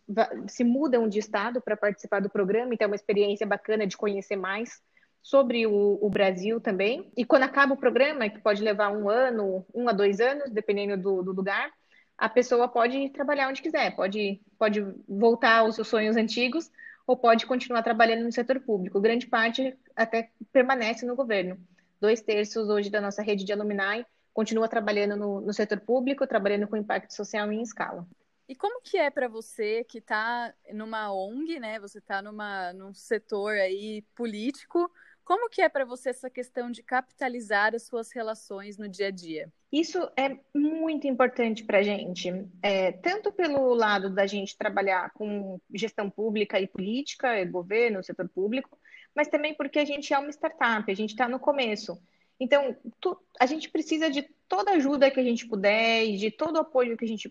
se 0.49 0.65
mudam 0.65 1.07
de 1.07 1.19
estado 1.19 1.61
para 1.61 1.77
participar 1.77 2.21
do 2.21 2.31
programa, 2.31 2.73
então 2.73 2.87
é 2.87 2.89
uma 2.89 2.97
experiência 2.97 3.47
bacana 3.47 3.87
de 3.87 3.99
conhecer 3.99 4.37
mais 4.37 4.81
sobre 5.23 5.67
o, 5.67 5.99
o, 6.01 6.09
Brasil 6.09 6.59
também. 6.59 7.13
E 7.15 7.25
quando 7.25 7.43
acaba 7.43 7.75
o 7.75 7.77
programa, 7.77 8.31
que 8.31 8.39
pode 8.39 8.63
levar 8.63 8.91
um 8.91 9.11
ano, 9.11 9.67
um 9.75 9.89
a 9.91 9.93
dois 9.93 10.19
anos, 10.19 10.51
dependendo 10.51 10.97
do, 10.97 11.23
do 11.23 11.33
lugar, 11.33 11.71
a 12.17 12.31
pessoa 12.31 12.67
pode 12.67 13.11
trabalhar 13.11 13.49
onde 13.49 13.61
quiser, 13.61 13.95
pode, 13.95 14.41
pode 14.59 14.87
voltar 15.07 15.59
aos 15.59 15.75
seus 15.75 15.89
sonhos 15.89 16.17
antigos 16.17 16.71
ou 17.07 17.15
pode 17.15 17.45
continuar 17.45 17.83
trabalhando 17.83 18.25
no 18.25 18.33
setor 18.33 18.59
público. 18.61 19.01
Grande 19.01 19.27
parte 19.27 19.77
até 19.95 20.31
permanece 20.51 21.05
no 21.05 21.15
governo 21.15 21.59
dois 22.01 22.21
terços 22.21 22.69
hoje 22.69 22.91
da 22.91 23.01
nossa 23.01 23.23
rede 23.23 23.45
de 23.45 23.53
alumni 23.53 24.05
continua 24.33 24.69
trabalhando 24.69 25.17
no, 25.17 25.41
no 25.41 25.53
setor 25.53 25.81
público, 25.81 26.27
trabalhando 26.27 26.69
com 26.69 26.77
impacto 26.77 27.15
social 27.15 27.51
em 27.51 27.63
escala. 27.63 28.07
E 28.49 28.55
como 28.55 28.81
que 28.81 28.97
é 28.97 29.11
para 29.11 29.29
você 29.29 29.83
que 29.85 29.99
está 29.99 30.55
numa 30.73 31.13
ONG, 31.13 31.59
né? 31.59 31.81
Você 31.81 31.99
está 31.99 32.23
numa 32.23 32.73
num 32.75 32.95
setor 32.95 33.55
aí 33.55 34.03
político. 34.15 34.91
Como 35.25 35.51
que 35.51 35.61
é 35.61 35.69
para 35.69 35.85
você 35.85 36.11
essa 36.11 36.31
questão 36.31 36.71
de 36.71 36.85
capitalizar 36.85 37.75
as 37.75 37.85
suas 37.85 38.13
relações 38.13 38.79
no 38.79 38.89
dia 38.89 39.09
a 39.09 39.11
dia? 39.11 39.53
Isso 39.73 39.99
é 40.17 40.39
muito 40.55 41.09
importante 41.09 41.65
para 41.65 41.79
a 41.79 41.83
gente, 41.83 42.31
é, 42.63 42.93
tanto 42.93 43.33
pelo 43.33 43.75
lado 43.75 44.09
da 44.09 44.25
gente 44.25 44.57
trabalhar 44.57 45.11
com 45.15 45.61
gestão 45.75 46.09
pública 46.09 46.61
e 46.61 46.69
política, 46.69 47.45
governo, 47.45 48.05
setor 48.05 48.29
público, 48.29 48.79
mas 49.17 49.29
também 49.29 49.55
porque 49.55 49.79
a 49.79 49.85
gente 49.85 50.13
é 50.13 50.19
uma 50.19 50.31
startup, 50.31 50.91
a 50.93 50.95
gente 50.95 51.11
está 51.11 51.27
no 51.27 51.41
começo. 51.41 51.99
Então, 52.39 52.77
tu, 53.01 53.19
a 53.41 53.47
gente 53.47 53.71
precisa 53.71 54.11
de 54.11 54.23
toda 54.47 54.73
ajuda 54.73 55.11
que 55.11 55.19
a 55.19 55.25
gente 55.25 55.49
puder 55.49 56.05
e 56.05 56.19
de 56.19 56.31
todo 56.31 56.57
o 56.57 56.61
apoio 56.61 56.97
que 56.97 57.05
a 57.05 57.09
gente 57.09 57.31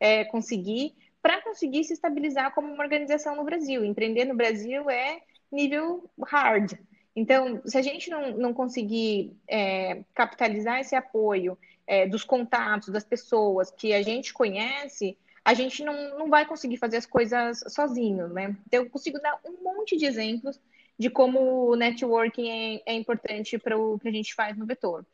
é, 0.00 0.24
conseguir 0.24 0.94
para 1.20 1.42
conseguir 1.42 1.84
se 1.84 1.92
estabilizar 1.92 2.54
como 2.54 2.72
uma 2.72 2.82
organização 2.82 3.36
no 3.36 3.44
Brasil. 3.44 3.84
Empreender 3.84 4.24
no 4.24 4.34
Brasil 4.36 4.88
é 4.88 5.20
nível 5.50 6.08
hard. 6.24 6.72
Então, 7.14 7.60
se 7.64 7.76
a 7.76 7.82
gente 7.82 8.08
não, 8.08 8.30
não 8.36 8.54
conseguir 8.54 9.36
é, 9.48 10.04
capitalizar 10.14 10.80
esse 10.80 10.94
apoio 10.94 11.58
é, 11.86 12.06
dos 12.06 12.22
contatos, 12.22 12.90
das 12.90 13.04
pessoas 13.04 13.70
que 13.70 13.92
a 13.92 14.02
gente 14.02 14.32
conhece, 14.32 15.18
a 15.44 15.52
gente 15.52 15.84
não, 15.84 16.18
não 16.18 16.30
vai 16.30 16.46
conseguir 16.46 16.76
fazer 16.76 16.98
as 16.98 17.06
coisas 17.06 17.60
sozinho, 17.68 18.28
né? 18.28 18.56
Então, 18.66 18.84
eu 18.84 18.90
consigo 18.90 19.20
dar 19.20 19.40
um 19.44 19.62
monte 19.62 19.96
de 19.96 20.06
exemplos 20.06 20.60
de 20.98 21.10
como 21.10 21.70
o 21.70 21.76
networking 21.76 22.48
é, 22.48 22.82
é 22.86 22.94
importante 22.94 23.58
para 23.58 23.76
o 23.76 23.98
que 23.98 24.08
a 24.08 24.12
gente 24.12 24.34
faz 24.34 24.56
no 24.56 24.66
Vetor. 24.66 25.04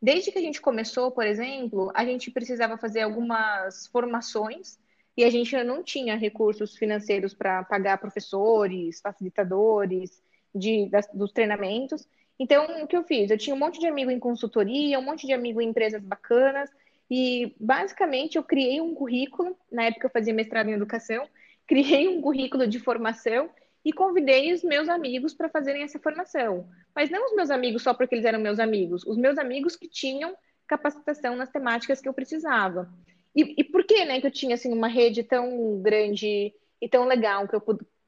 Desde 0.00 0.32
que 0.32 0.38
a 0.38 0.42
gente 0.42 0.60
começou, 0.60 1.10
por 1.10 1.24
exemplo, 1.24 1.92
a 1.94 2.04
gente 2.04 2.30
precisava 2.30 2.76
fazer 2.76 3.02
algumas 3.02 3.86
formações 3.86 4.78
e 5.16 5.24
a 5.24 5.30
gente 5.30 5.54
não 5.62 5.82
tinha 5.82 6.16
recursos 6.16 6.76
financeiros 6.76 7.34
para 7.34 7.62
pagar 7.64 7.98
professores, 7.98 9.00
facilitadores 9.00 10.22
de, 10.54 10.88
das, 10.88 11.06
dos 11.12 11.32
treinamentos. 11.32 12.08
Então, 12.38 12.82
o 12.82 12.86
que 12.86 12.96
eu 12.96 13.04
fiz? 13.04 13.30
Eu 13.30 13.38
tinha 13.38 13.54
um 13.54 13.58
monte 13.58 13.78
de 13.78 13.86
amigo 13.86 14.10
em 14.10 14.18
consultoria, 14.18 14.98
um 14.98 15.04
monte 15.04 15.26
de 15.26 15.32
amigo 15.32 15.60
em 15.60 15.68
empresas 15.68 16.02
bacanas, 16.02 16.70
e 17.10 17.54
basicamente 17.60 18.36
eu 18.36 18.42
criei 18.42 18.80
um 18.80 18.94
currículo, 18.94 19.56
na 19.70 19.84
época 19.84 20.06
eu 20.06 20.10
fazia 20.10 20.32
mestrado 20.32 20.68
em 20.68 20.72
educação, 20.72 21.28
criei 21.66 22.08
um 22.08 22.20
currículo 22.20 22.66
de 22.66 22.80
formação 22.80 23.50
e 23.84 23.92
convidei 23.92 24.52
os 24.52 24.62
meus 24.62 24.88
amigos 24.88 25.34
para 25.34 25.48
fazerem 25.48 25.82
essa 25.82 25.98
formação. 25.98 26.68
Mas 26.94 27.10
não 27.10 27.26
os 27.26 27.34
meus 27.34 27.50
amigos 27.50 27.82
só 27.82 27.92
porque 27.92 28.14
eles 28.14 28.24
eram 28.24 28.40
meus 28.40 28.58
amigos, 28.58 29.04
os 29.04 29.16
meus 29.16 29.38
amigos 29.38 29.76
que 29.76 29.88
tinham 29.88 30.34
capacitação 30.66 31.36
nas 31.36 31.50
temáticas 31.50 32.00
que 32.00 32.08
eu 32.08 32.14
precisava. 32.14 32.88
E, 33.34 33.54
e 33.58 33.64
por 33.64 33.84
que, 33.84 34.04
né, 34.04 34.20
que 34.20 34.26
eu 34.26 34.30
tinha 34.30 34.54
assim 34.54 34.72
uma 34.72 34.88
rede 34.88 35.22
tão 35.22 35.80
grande 35.80 36.52
e 36.80 36.88
tão 36.88 37.04
legal 37.06 37.48
que 37.48 37.56
eu 37.56 37.62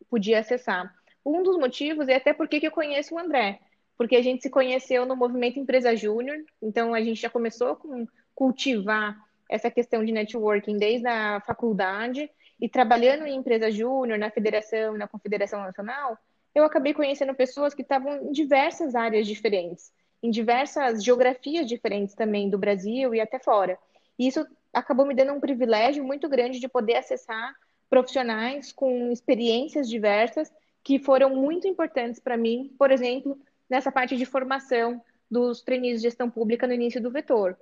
podia 0.09 0.39
acessar? 0.39 0.95
Um 1.25 1.43
dos 1.43 1.57
motivos 1.57 2.09
é 2.09 2.17
até 2.17 2.33
porque 2.33 2.61
que 2.61 2.67
eu 2.67 2.71
conheço 2.71 3.15
o 3.15 3.19
André, 3.19 3.61
porque 3.97 4.17
a 4.17 4.23
gente 4.23 4.43
se 4.43 4.51
conheceu 4.51 5.07
no 5.07 5.17
movimento 5.17 5.59
Empresa 5.59 5.97
Júnior, 5.97 6.37
então 6.63 6.95
a 6.95 7.01
gente 7.01 7.21
já 7.21 7.31
começou 7.31 7.77
com 7.77 8.07
cultivar 8.35 9.17
essa 9.49 9.71
questão 9.71 10.05
de 10.05 10.13
networking 10.13 10.77
desde 10.77 11.07
a 11.07 11.41
faculdade 11.41 12.31
e 12.65 12.69
trabalhando 12.71 13.27
em 13.27 13.37
empresa 13.37 13.71
júnior, 13.71 14.19
na 14.19 14.31
federação, 14.31 14.97
na 14.97 15.07
confederação 15.07 15.61
nacional, 15.61 16.17
eu 16.55 16.65
acabei 16.65 16.95
conhecendo 16.95 17.35
pessoas 17.35 17.75
que 17.75 17.83
estavam 17.83 18.23
em 18.23 18.33
diversas 18.33 18.95
áreas 18.95 19.27
diferentes, 19.27 19.93
em 20.23 20.31
diversas 20.31 21.05
geografias 21.05 21.67
diferentes 21.67 22.15
também 22.15 22.49
do 22.49 22.57
Brasil 22.57 23.15
e 23.15 23.21
até 23.21 23.39
fora. 23.39 23.79
E 24.19 24.27
isso 24.27 24.47
acabou 24.73 25.05
me 25.05 25.15
dando 25.15 25.35
um 25.35 25.41
privilégio 25.41 26.03
muito 26.03 26.27
grande 26.27 26.59
de 26.59 26.67
poder 26.67 26.97
acessar 26.97 27.55
profissionais 27.91 28.73
com 28.73 29.13
experiências 29.13 29.87
diversas 29.87 30.51
que 30.83 30.99
foram 30.99 31.37
muito 31.37 31.69
importantes 31.69 32.19
para 32.19 32.35
mim, 32.35 32.75
por 32.79 32.91
exemplo, 32.91 33.39
nessa 33.69 33.93
parte 33.93 34.17
de 34.17 34.25
formação 34.25 35.03
dos 35.31 35.61
trainees 35.61 36.01
de 36.01 36.09
gestão 36.09 36.31
pública 36.31 36.67
no 36.67 36.73
início 36.73 36.99
do 36.99 37.11
vetor. 37.11 37.59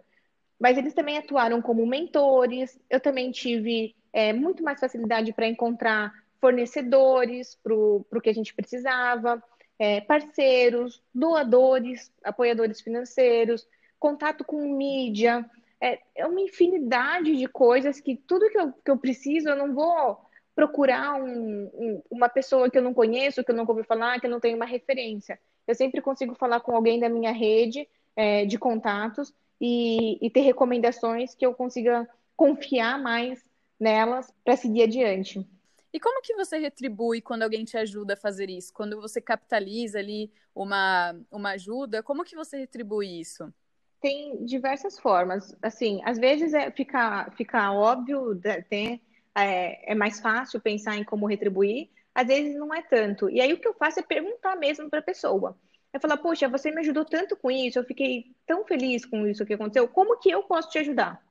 Mas 0.60 0.78
eles 0.78 0.94
também 0.94 1.18
atuaram 1.18 1.60
como 1.60 1.84
mentores, 1.84 2.78
eu 2.88 3.00
também 3.00 3.32
tive 3.32 3.96
é, 4.12 4.32
muito 4.32 4.62
mais 4.62 4.78
facilidade 4.78 5.32
para 5.32 5.46
encontrar 5.46 6.12
fornecedores 6.40 7.56
para 7.62 7.74
o 7.74 8.20
que 8.22 8.30
a 8.30 8.34
gente 8.34 8.54
precisava, 8.54 9.42
é, 9.78 10.00
parceiros, 10.00 11.02
doadores, 11.14 12.12
apoiadores 12.22 12.80
financeiros, 12.80 13.66
contato 13.98 14.44
com 14.44 14.76
mídia, 14.76 15.48
é, 15.80 16.00
é, 16.14 16.26
uma 16.26 16.40
infinidade 16.40 17.36
de 17.36 17.46
coisas 17.46 18.00
que 18.00 18.16
tudo 18.16 18.50
que 18.50 18.58
eu, 18.58 18.72
que 18.72 18.90
eu 18.90 18.98
preciso, 18.98 19.48
eu 19.48 19.56
não 19.56 19.74
vou 19.74 20.18
procurar 20.54 21.14
um, 21.14 21.70
um, 21.74 22.02
uma 22.10 22.28
pessoa 22.28 22.70
que 22.70 22.76
eu 22.76 22.82
não 22.82 22.92
conheço, 22.92 23.42
que 23.42 23.50
eu 23.50 23.56
nunca 23.56 23.72
ouvi 23.72 23.84
falar, 23.84 24.20
que 24.20 24.26
eu 24.26 24.30
não 24.30 24.40
tenho 24.40 24.56
uma 24.56 24.66
referência. 24.66 25.40
Eu 25.66 25.74
sempre 25.74 26.00
consigo 26.00 26.34
falar 26.34 26.60
com 26.60 26.74
alguém 26.74 27.00
da 27.00 27.08
minha 27.08 27.32
rede 27.32 27.88
é, 28.14 28.44
de 28.44 28.58
contatos 28.58 29.32
e, 29.60 30.24
e 30.24 30.30
ter 30.30 30.40
recomendações 30.40 31.34
que 31.34 31.46
eu 31.46 31.54
consiga 31.54 32.08
confiar 32.36 33.00
mais 33.00 33.42
nelas 33.82 34.32
para 34.44 34.56
seguir 34.56 34.84
adiante. 34.84 35.44
E 35.92 36.00
como 36.00 36.22
que 36.22 36.34
você 36.34 36.56
retribui 36.56 37.20
quando 37.20 37.42
alguém 37.42 37.64
te 37.64 37.76
ajuda 37.76 38.14
a 38.14 38.16
fazer 38.16 38.48
isso? 38.48 38.72
Quando 38.72 38.98
você 39.00 39.20
capitaliza 39.20 39.98
ali 39.98 40.32
uma, 40.54 41.14
uma 41.30 41.50
ajuda, 41.50 42.02
como 42.02 42.24
que 42.24 42.36
você 42.36 42.56
retribui 42.56 43.20
isso? 43.20 43.52
Tem 44.00 44.42
diversas 44.46 44.98
formas. 44.98 45.54
Assim, 45.60 46.00
às 46.04 46.18
vezes 46.18 46.54
é, 46.54 46.70
fica, 46.70 47.30
fica 47.36 47.72
óbvio, 47.72 48.40
tem, 48.70 49.02
é, 49.36 49.92
é 49.92 49.94
mais 49.94 50.18
fácil 50.20 50.60
pensar 50.60 50.96
em 50.96 51.04
como 51.04 51.26
retribuir, 51.26 51.90
às 52.14 52.26
vezes 52.26 52.54
não 52.54 52.72
é 52.72 52.80
tanto. 52.82 53.28
E 53.28 53.40
aí 53.40 53.52
o 53.52 53.58
que 53.58 53.68
eu 53.68 53.74
faço 53.74 54.00
é 54.00 54.02
perguntar 54.02 54.56
mesmo 54.56 54.88
para 54.88 55.00
a 55.00 55.02
pessoa. 55.02 55.58
É 55.92 55.98
falar, 55.98 56.16
poxa, 56.16 56.48
você 56.48 56.70
me 56.70 56.80
ajudou 56.80 57.04
tanto 57.04 57.36
com 57.36 57.50
isso, 57.50 57.78
eu 57.78 57.84
fiquei 57.84 58.34
tão 58.46 58.64
feliz 58.64 59.04
com 59.04 59.26
isso 59.26 59.44
que 59.44 59.52
aconteceu, 59.52 59.86
como 59.86 60.18
que 60.18 60.30
eu 60.30 60.42
posso 60.44 60.70
te 60.70 60.78
ajudar? 60.78 61.22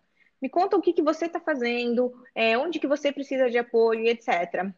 Me 0.41 0.50
conta 0.50 0.75
o 0.75 0.81
que, 0.81 0.93
que 0.93 1.01
você 1.01 1.25
está 1.25 1.39
fazendo, 1.39 2.12
é, 2.33 2.57
onde 2.57 2.79
que 2.79 2.88
você 2.88 3.12
precisa 3.12 3.50
de 3.50 3.57
apoio, 3.57 4.07
etc. 4.07 4.74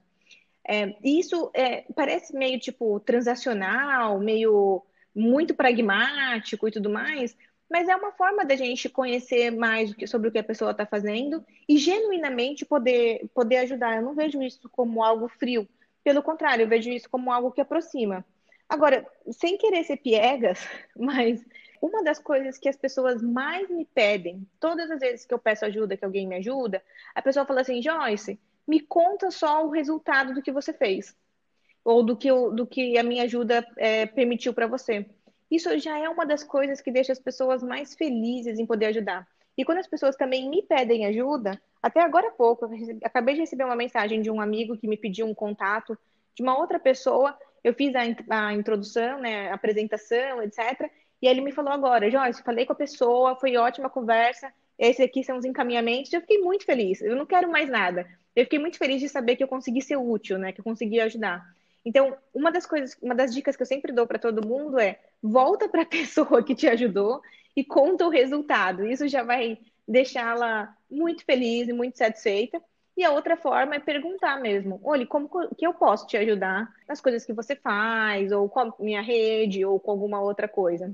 É, 0.67 0.95
isso 1.03 1.51
é, 1.53 1.81
parece 1.95 2.35
meio 2.35 2.59
tipo 2.59 2.99
transacional, 2.99 4.19
meio 4.19 4.83
muito 5.15 5.53
pragmático 5.53 6.67
e 6.67 6.71
tudo 6.71 6.89
mais, 6.89 7.35
mas 7.69 7.87
é 7.87 7.95
uma 7.95 8.11
forma 8.11 8.45
da 8.45 8.55
gente 8.55 8.89
conhecer 8.89 9.51
mais 9.51 9.93
sobre 10.07 10.29
o 10.29 10.31
que 10.31 10.39
a 10.39 10.43
pessoa 10.43 10.71
está 10.71 10.85
fazendo 10.85 11.45
e 11.67 11.77
genuinamente 11.77 12.65
poder, 12.65 13.27
poder 13.33 13.57
ajudar. 13.57 13.97
Eu 13.97 14.03
não 14.03 14.15
vejo 14.15 14.41
isso 14.41 14.69
como 14.69 15.03
algo 15.03 15.27
frio, 15.27 15.67
pelo 16.03 16.21
contrário, 16.21 16.63
eu 16.63 16.67
vejo 16.69 16.89
isso 16.89 17.09
como 17.09 17.31
algo 17.31 17.51
que 17.51 17.61
aproxima. 17.61 18.25
Agora, 18.67 19.07
sem 19.31 19.57
querer 19.57 19.83
ser 19.83 19.97
piegas, 19.97 20.59
mas 20.95 21.43
uma 21.83 22.01
das 22.01 22.17
coisas 22.17 22.57
que 22.57 22.69
as 22.69 22.77
pessoas 22.77 23.21
mais 23.21 23.69
me 23.69 23.83
pedem, 23.83 24.47
todas 24.57 24.89
as 24.89 25.01
vezes 25.01 25.25
que 25.25 25.33
eu 25.33 25.37
peço 25.37 25.65
ajuda, 25.65 25.97
que 25.97 26.05
alguém 26.05 26.25
me 26.25 26.37
ajuda, 26.37 26.81
a 27.13 27.21
pessoa 27.21 27.45
fala 27.45 27.59
assim: 27.59 27.81
Joyce, 27.81 28.39
me 28.65 28.79
conta 28.79 29.29
só 29.29 29.65
o 29.65 29.69
resultado 29.69 30.33
do 30.33 30.41
que 30.41 30.49
você 30.49 30.71
fez, 30.71 31.13
ou 31.83 32.01
do 32.01 32.15
que, 32.15 32.29
do 32.29 32.65
que 32.65 32.97
a 32.97 33.03
minha 33.03 33.23
ajuda 33.23 33.67
é, 33.75 34.05
permitiu 34.05 34.53
para 34.53 34.65
você. 34.65 35.05
Isso 35.51 35.77
já 35.77 35.99
é 35.99 36.07
uma 36.07 36.25
das 36.25 36.41
coisas 36.41 36.79
que 36.79 36.89
deixa 36.89 37.11
as 37.11 37.19
pessoas 37.19 37.61
mais 37.61 37.93
felizes 37.95 38.59
em 38.59 38.65
poder 38.65 38.85
ajudar. 38.85 39.27
E 39.57 39.65
quando 39.65 39.79
as 39.79 39.87
pessoas 39.87 40.15
também 40.15 40.49
me 40.49 40.63
pedem 40.63 41.05
ajuda, 41.05 41.61
até 41.81 41.99
agora 41.99 42.29
há 42.29 42.31
pouco, 42.31 42.63
eu 42.63 42.97
acabei 43.03 43.35
de 43.35 43.41
receber 43.41 43.65
uma 43.65 43.75
mensagem 43.75 44.21
de 44.21 44.31
um 44.31 44.39
amigo 44.39 44.77
que 44.77 44.87
me 44.87 44.95
pediu 44.95 45.25
um 45.25 45.35
contato 45.35 45.99
de 46.33 46.41
uma 46.41 46.57
outra 46.57 46.79
pessoa. 46.79 47.37
Eu 47.61 47.73
fiz 47.73 47.93
a, 47.93 48.01
a 48.29 48.53
introdução, 48.53 49.19
né, 49.19 49.51
a 49.51 49.55
apresentação, 49.55 50.41
etc. 50.41 50.89
E 51.23 51.27
ele 51.27 51.39
me 51.39 51.53
falou 51.53 51.71
agora, 51.71 52.11
Joyce, 52.11 52.43
falei 52.43 52.65
com 52.65 52.73
a 52.73 52.75
pessoa, 52.75 53.37
foi 53.37 53.55
ótima 53.55 53.89
conversa, 53.89 54.51
esses 54.77 54.99
aqui 54.99 55.23
são 55.23 55.37
os 55.37 55.45
encaminhamentos. 55.45 56.11
Eu 56.11 56.19
fiquei 56.19 56.39
muito 56.39 56.65
feliz, 56.65 57.01
eu 57.01 57.15
não 57.15 57.25
quero 57.25 57.49
mais 57.49 57.69
nada. 57.69 58.05
Eu 58.35 58.43
fiquei 58.43 58.59
muito 58.59 58.77
feliz 58.77 58.99
de 58.99 59.07
saber 59.07 59.37
que 59.37 59.43
eu 59.43 59.47
consegui 59.47 59.81
ser 59.81 59.95
útil, 59.95 60.37
né? 60.37 60.51
Que 60.51 60.59
eu 60.59 60.65
consegui 60.65 60.99
ajudar. 60.99 61.47
Então, 61.85 62.13
uma 62.33 62.51
das 62.51 62.65
coisas, 62.65 62.97
uma 63.01 63.15
das 63.15 63.33
dicas 63.33 63.55
que 63.55 63.61
eu 63.61 63.65
sempre 63.65 63.93
dou 63.93 64.05
para 64.05 64.19
todo 64.19 64.45
mundo 64.45 64.77
é 64.77 64.99
volta 65.21 65.69
para 65.69 65.83
a 65.83 65.85
pessoa 65.87 66.43
que 66.43 66.53
te 66.53 66.67
ajudou 66.67 67.21
e 67.55 67.63
conta 67.63 68.05
o 68.05 68.09
resultado. 68.09 68.85
Isso 68.85 69.07
já 69.07 69.23
vai 69.23 69.57
deixá-la 69.87 70.75
muito 70.91 71.23
feliz 71.23 71.69
e 71.69 71.73
muito 71.73 71.97
satisfeita. 71.97 72.61
E 72.97 73.03
a 73.05 73.13
outra 73.13 73.37
forma 73.37 73.75
é 73.75 73.79
perguntar 73.79 74.41
mesmo: 74.41 74.81
olha, 74.83 75.07
como 75.07 75.29
que 75.55 75.65
eu 75.65 75.73
posso 75.73 76.05
te 76.05 76.17
ajudar 76.17 76.69
nas 76.85 76.99
coisas 76.99 77.25
que 77.25 77.31
você 77.31 77.55
faz, 77.55 78.33
ou 78.33 78.49
com 78.49 78.59
a 78.59 78.73
minha 78.77 79.01
rede, 79.01 79.63
ou 79.63 79.79
com 79.79 79.91
alguma 79.91 80.19
outra 80.19 80.49
coisa. 80.49 80.93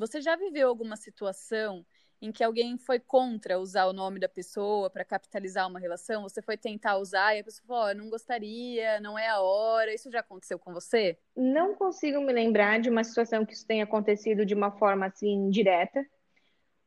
Você 0.00 0.22
já 0.22 0.34
viveu 0.34 0.66
alguma 0.66 0.96
situação 0.96 1.84
em 2.22 2.32
que 2.32 2.42
alguém 2.42 2.78
foi 2.78 2.98
contra 2.98 3.58
usar 3.58 3.84
o 3.84 3.92
nome 3.92 4.18
da 4.18 4.30
pessoa 4.30 4.88
para 4.88 5.04
capitalizar 5.04 5.68
uma 5.68 5.78
relação? 5.78 6.22
Você 6.22 6.40
foi 6.40 6.56
tentar 6.56 6.96
usar 6.96 7.36
e 7.36 7.40
a 7.40 7.44
pessoa 7.44 7.66
falou: 7.66 7.90
oh, 7.90 7.94
não 7.94 8.08
gostaria, 8.08 8.98
não 8.98 9.18
é 9.18 9.28
a 9.28 9.42
hora. 9.42 9.92
Isso 9.92 10.10
já 10.10 10.20
aconteceu 10.20 10.58
com 10.58 10.72
você? 10.72 11.18
Não 11.36 11.74
consigo 11.74 12.18
me 12.22 12.32
lembrar 12.32 12.80
de 12.80 12.88
uma 12.88 13.04
situação 13.04 13.44
que 13.44 13.52
isso 13.52 13.66
tenha 13.66 13.84
acontecido 13.84 14.46
de 14.46 14.54
uma 14.54 14.70
forma 14.70 15.04
assim 15.04 15.50
direta. 15.50 16.02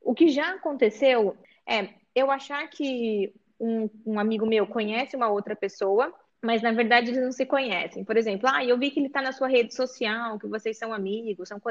O 0.01 0.15
que 0.15 0.29
já 0.29 0.55
aconteceu 0.55 1.37
é 1.69 1.89
eu 2.15 2.31
achar 2.31 2.67
que 2.67 3.31
um, 3.59 3.87
um 4.07 4.19
amigo 4.19 4.47
meu 4.47 4.65
conhece 4.65 5.15
uma 5.15 5.29
outra 5.29 5.55
pessoa 5.55 6.11
mas 6.43 6.61
na 6.61 6.71
verdade 6.73 7.09
eles 7.09 7.23
não 7.23 7.31
se 7.31 7.45
conhecem. 7.45 8.03
Por 8.03 8.17
exemplo, 8.17 8.49
ah, 8.51 8.63
eu 8.63 8.77
vi 8.77 8.91
que 8.91 8.99
ele 8.99 9.07
está 9.07 9.21
na 9.21 9.31
sua 9.31 9.47
rede 9.47 9.73
social, 9.73 10.37
que 10.37 10.47
vocês 10.47 10.77
são 10.77 10.93
amigos, 10.93 11.47
são 11.47 11.61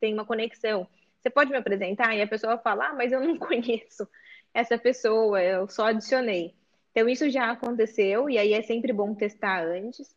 tem 0.00 0.14
uma 0.14 0.24
conexão. 0.24 0.86
Você 1.20 1.28
pode 1.28 1.50
me 1.50 1.56
apresentar? 1.56 2.14
E 2.14 2.22
a 2.22 2.26
pessoa 2.28 2.56
fala, 2.58 2.88
ah, 2.88 2.94
mas 2.94 3.12
eu 3.12 3.20
não 3.20 3.36
conheço 3.38 4.08
essa 4.54 4.78
pessoa, 4.78 5.42
eu 5.42 5.68
só 5.68 5.86
adicionei. 5.86 6.54
Então 6.92 7.08
isso 7.08 7.28
já 7.28 7.50
aconteceu 7.50 8.30
e 8.30 8.38
aí 8.38 8.52
é 8.52 8.62
sempre 8.62 8.92
bom 8.92 9.14
testar 9.14 9.64
antes. 9.64 10.14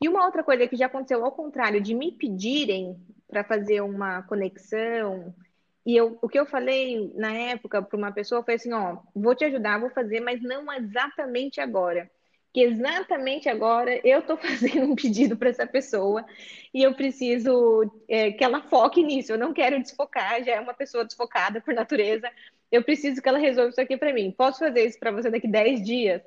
E 0.00 0.08
uma 0.08 0.24
outra 0.24 0.44
coisa 0.44 0.68
que 0.68 0.76
já 0.76 0.86
aconteceu 0.86 1.24
ao 1.24 1.32
contrário, 1.32 1.80
de 1.80 1.94
me 1.94 2.12
pedirem 2.12 2.96
para 3.28 3.42
fazer 3.42 3.80
uma 3.80 4.22
conexão, 4.22 5.34
e 5.84 5.96
eu, 5.96 6.18
o 6.20 6.28
que 6.28 6.38
eu 6.38 6.46
falei 6.46 7.12
na 7.14 7.32
época 7.32 7.80
para 7.82 7.96
uma 7.96 8.12
pessoa 8.12 8.42
foi 8.42 8.54
assim: 8.54 8.72
ó, 8.72 8.98
vou 9.14 9.34
te 9.34 9.44
ajudar, 9.44 9.80
vou 9.80 9.90
fazer, 9.90 10.20
mas 10.20 10.42
não 10.42 10.72
exatamente 10.72 11.60
agora. 11.60 12.10
Que 12.56 12.62
exatamente 12.62 13.50
agora 13.50 14.00
eu 14.02 14.20
estou 14.20 14.34
fazendo 14.40 14.90
um 14.90 14.96
pedido 14.96 15.36
para 15.36 15.50
essa 15.50 15.66
pessoa 15.66 16.24
e 16.72 16.82
eu 16.82 16.94
preciso 16.94 17.84
é, 18.08 18.32
que 18.32 18.42
ela 18.42 18.62
foque 18.62 19.02
nisso. 19.02 19.30
Eu 19.30 19.36
não 19.38 19.52
quero 19.52 19.78
desfocar, 19.78 20.42
já 20.42 20.52
é 20.52 20.60
uma 20.60 20.72
pessoa 20.72 21.04
desfocada 21.04 21.60
por 21.60 21.74
natureza. 21.74 22.30
Eu 22.72 22.82
preciso 22.82 23.20
que 23.20 23.28
ela 23.28 23.36
resolva 23.36 23.68
isso 23.68 23.80
aqui 23.82 23.98
para 23.98 24.10
mim. 24.10 24.30
Posso 24.30 24.60
fazer 24.60 24.86
isso 24.86 24.98
para 24.98 25.10
você 25.10 25.30
daqui 25.30 25.46
10 25.46 25.84
dias? 25.84 26.22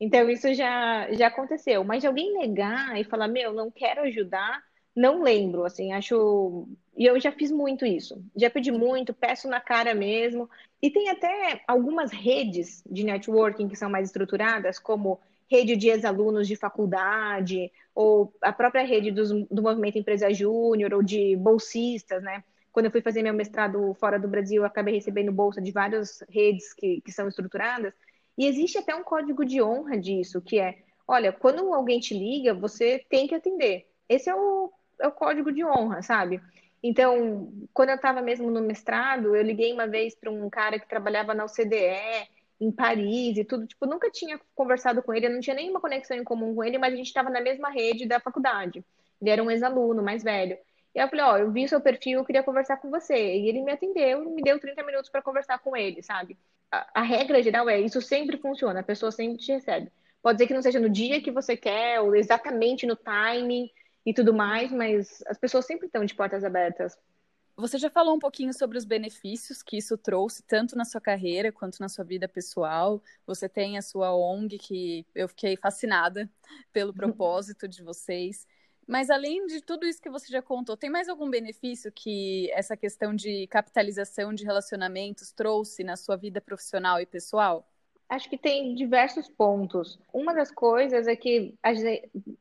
Então, 0.00 0.30
isso 0.30 0.54
já, 0.54 1.12
já 1.12 1.26
aconteceu. 1.26 1.84
Mas 1.84 2.00
de 2.00 2.06
alguém 2.06 2.32
negar 2.32 2.98
e 2.98 3.04
falar, 3.04 3.28
meu, 3.28 3.52
não 3.52 3.70
quero 3.70 4.04
ajudar, 4.04 4.62
não 4.96 5.22
lembro, 5.22 5.66
assim, 5.66 5.92
acho. 5.92 6.66
E 6.96 7.04
eu 7.04 7.20
já 7.20 7.30
fiz 7.30 7.50
muito 7.50 7.84
isso. 7.84 8.24
Já 8.34 8.48
pedi 8.48 8.72
muito, 8.72 9.12
peço 9.12 9.48
na 9.48 9.60
cara 9.60 9.94
mesmo. 9.94 10.48
E 10.80 10.88
tem 10.88 11.10
até 11.10 11.62
algumas 11.68 12.10
redes 12.10 12.82
de 12.90 13.04
networking 13.04 13.68
que 13.68 13.76
são 13.76 13.90
mais 13.90 14.08
estruturadas, 14.08 14.78
como 14.78 15.20
rede 15.50 15.76
de 15.76 15.88
ex-alunos 15.88 16.48
de 16.48 16.56
faculdade, 16.56 17.70
ou 17.94 18.32
a 18.40 18.52
própria 18.52 18.84
rede 18.84 19.10
dos, 19.10 19.30
do 19.48 19.62
Movimento 19.62 19.98
Empresa 19.98 20.32
Júnior, 20.32 20.92
ou 20.94 21.02
de 21.02 21.36
bolsistas, 21.36 22.22
né? 22.22 22.42
Quando 22.72 22.86
eu 22.86 22.90
fui 22.90 23.00
fazer 23.00 23.22
meu 23.22 23.34
mestrado 23.34 23.94
fora 23.94 24.18
do 24.18 24.26
Brasil, 24.26 24.62
eu 24.62 24.66
acabei 24.66 24.94
recebendo 24.94 25.30
bolsa 25.30 25.62
de 25.62 25.70
várias 25.70 26.24
redes 26.28 26.72
que, 26.74 27.00
que 27.02 27.12
são 27.12 27.28
estruturadas. 27.28 27.94
E 28.36 28.46
existe 28.46 28.78
até 28.78 28.94
um 28.94 29.04
código 29.04 29.44
de 29.44 29.62
honra 29.62 29.96
disso, 29.96 30.42
que 30.42 30.58
é, 30.58 30.78
olha, 31.06 31.32
quando 31.32 31.72
alguém 31.72 32.00
te 32.00 32.14
liga, 32.14 32.52
você 32.52 33.04
tem 33.08 33.28
que 33.28 33.34
atender. 33.34 33.86
Esse 34.08 34.28
é 34.28 34.34
o, 34.34 34.72
é 35.00 35.06
o 35.06 35.12
código 35.12 35.52
de 35.52 35.64
honra, 35.64 36.02
sabe? 36.02 36.40
Então, 36.82 37.50
quando 37.72 37.90
eu 37.90 37.94
estava 37.94 38.20
mesmo 38.20 38.50
no 38.50 38.60
mestrado, 38.60 39.34
eu 39.34 39.42
liguei 39.42 39.72
uma 39.72 39.86
vez 39.86 40.14
para 40.14 40.30
um 40.30 40.50
cara 40.50 40.78
que 40.78 40.88
trabalhava 40.88 41.32
na 41.32 41.44
OCDE, 41.44 42.28
em 42.60 42.70
Paris 42.70 43.36
e 43.38 43.44
tudo. 43.44 43.66
Tipo, 43.66 43.86
nunca 43.86 44.10
tinha 44.10 44.40
conversado 44.54 45.02
com 45.02 45.12
ele, 45.14 45.26
eu 45.26 45.32
não 45.32 45.40
tinha 45.40 45.56
nenhuma 45.56 45.80
conexão 45.80 46.16
em 46.16 46.24
comum 46.24 46.54
com 46.54 46.64
ele, 46.64 46.78
mas 46.78 46.92
a 46.92 46.96
gente 46.96 47.06
estava 47.06 47.30
na 47.30 47.40
mesma 47.40 47.70
rede 47.70 48.06
da 48.06 48.20
faculdade. 48.20 48.84
Ele 49.20 49.30
era 49.30 49.42
um 49.42 49.50
ex-aluno 49.50 50.02
mais 50.02 50.22
velho. 50.22 50.56
E 50.94 50.98
eu 50.98 51.08
falei, 51.08 51.24
ó, 51.24 51.32
oh, 51.34 51.36
eu 51.38 51.50
vi 51.52 51.68
seu 51.68 51.80
perfil, 51.80 52.20
eu 52.20 52.24
queria 52.24 52.42
conversar 52.42 52.76
com 52.76 52.90
você. 52.90 53.14
E 53.14 53.48
ele 53.48 53.62
me 53.62 53.72
atendeu, 53.72 54.30
me 54.30 54.42
deu 54.42 54.60
30 54.60 54.82
minutos 54.84 55.10
para 55.10 55.22
conversar 55.22 55.58
com 55.58 55.76
ele, 55.76 56.02
sabe? 56.02 56.38
a, 56.92 57.02
regra 57.02 57.42
geral 57.42 57.68
é 57.68 57.80
isso 57.80 58.00
sempre 58.00 58.36
funciona, 58.38 58.80
a 58.80 58.84
pessoa 58.84 59.12
sempre 59.12 59.38
te 59.38 59.52
recebe. 59.52 59.90
Pode 60.22 60.38
ser 60.38 60.46
que 60.46 60.54
não 60.54 60.62
seja 60.62 60.80
no 60.80 60.88
dia 60.88 61.20
que 61.20 61.30
você 61.30 61.56
quer, 61.56 62.00
ou 62.00 62.16
exatamente 62.16 62.86
no 62.86 62.96
timing 62.96 63.70
e 64.04 64.14
tudo 64.14 64.32
mais, 64.32 64.72
mas 64.72 65.22
as 65.26 65.38
pessoas 65.38 65.66
sempre 65.66 65.86
estão 65.86 66.04
de 66.04 66.14
portas 66.14 66.42
abertas. 66.42 66.98
Você 67.56 67.78
já 67.78 67.88
falou 67.88 68.16
um 68.16 68.18
pouquinho 68.18 68.52
sobre 68.52 68.76
os 68.76 68.84
benefícios 68.84 69.62
que 69.62 69.76
isso 69.76 69.96
trouxe, 69.96 70.42
tanto 70.42 70.76
na 70.76 70.84
sua 70.84 71.00
carreira 71.00 71.52
quanto 71.52 71.78
na 71.80 71.88
sua 71.88 72.04
vida 72.04 72.26
pessoal. 72.28 73.00
Você 73.26 73.48
tem 73.48 73.78
a 73.78 73.82
sua 73.82 74.12
ONG, 74.14 74.58
que 74.58 75.06
eu 75.14 75.28
fiquei 75.28 75.56
fascinada 75.56 76.28
pelo 76.72 76.92
propósito 76.94 77.68
de 77.68 77.82
vocês. 77.82 78.46
Mas 78.86 79.08
além 79.08 79.46
de 79.46 79.60
tudo 79.62 79.86
isso 79.86 80.02
que 80.02 80.10
você 80.10 80.28
já 80.30 80.42
contou, 80.42 80.76
tem 80.76 80.90
mais 80.90 81.08
algum 81.08 81.30
benefício 81.30 81.92
que 81.92 82.50
essa 82.52 82.76
questão 82.76 83.14
de 83.14 83.46
capitalização 83.46 84.34
de 84.34 84.44
relacionamentos 84.44 85.32
trouxe 85.32 85.84
na 85.84 85.96
sua 85.96 86.16
vida 86.16 86.40
profissional 86.40 87.00
e 87.00 87.06
pessoal? 87.06 87.66
Acho 88.14 88.30
que 88.30 88.38
tem 88.38 88.76
diversos 88.76 89.28
pontos. 89.28 89.98
Uma 90.12 90.32
das 90.32 90.48
coisas 90.48 91.08
é 91.08 91.16
que 91.16 91.52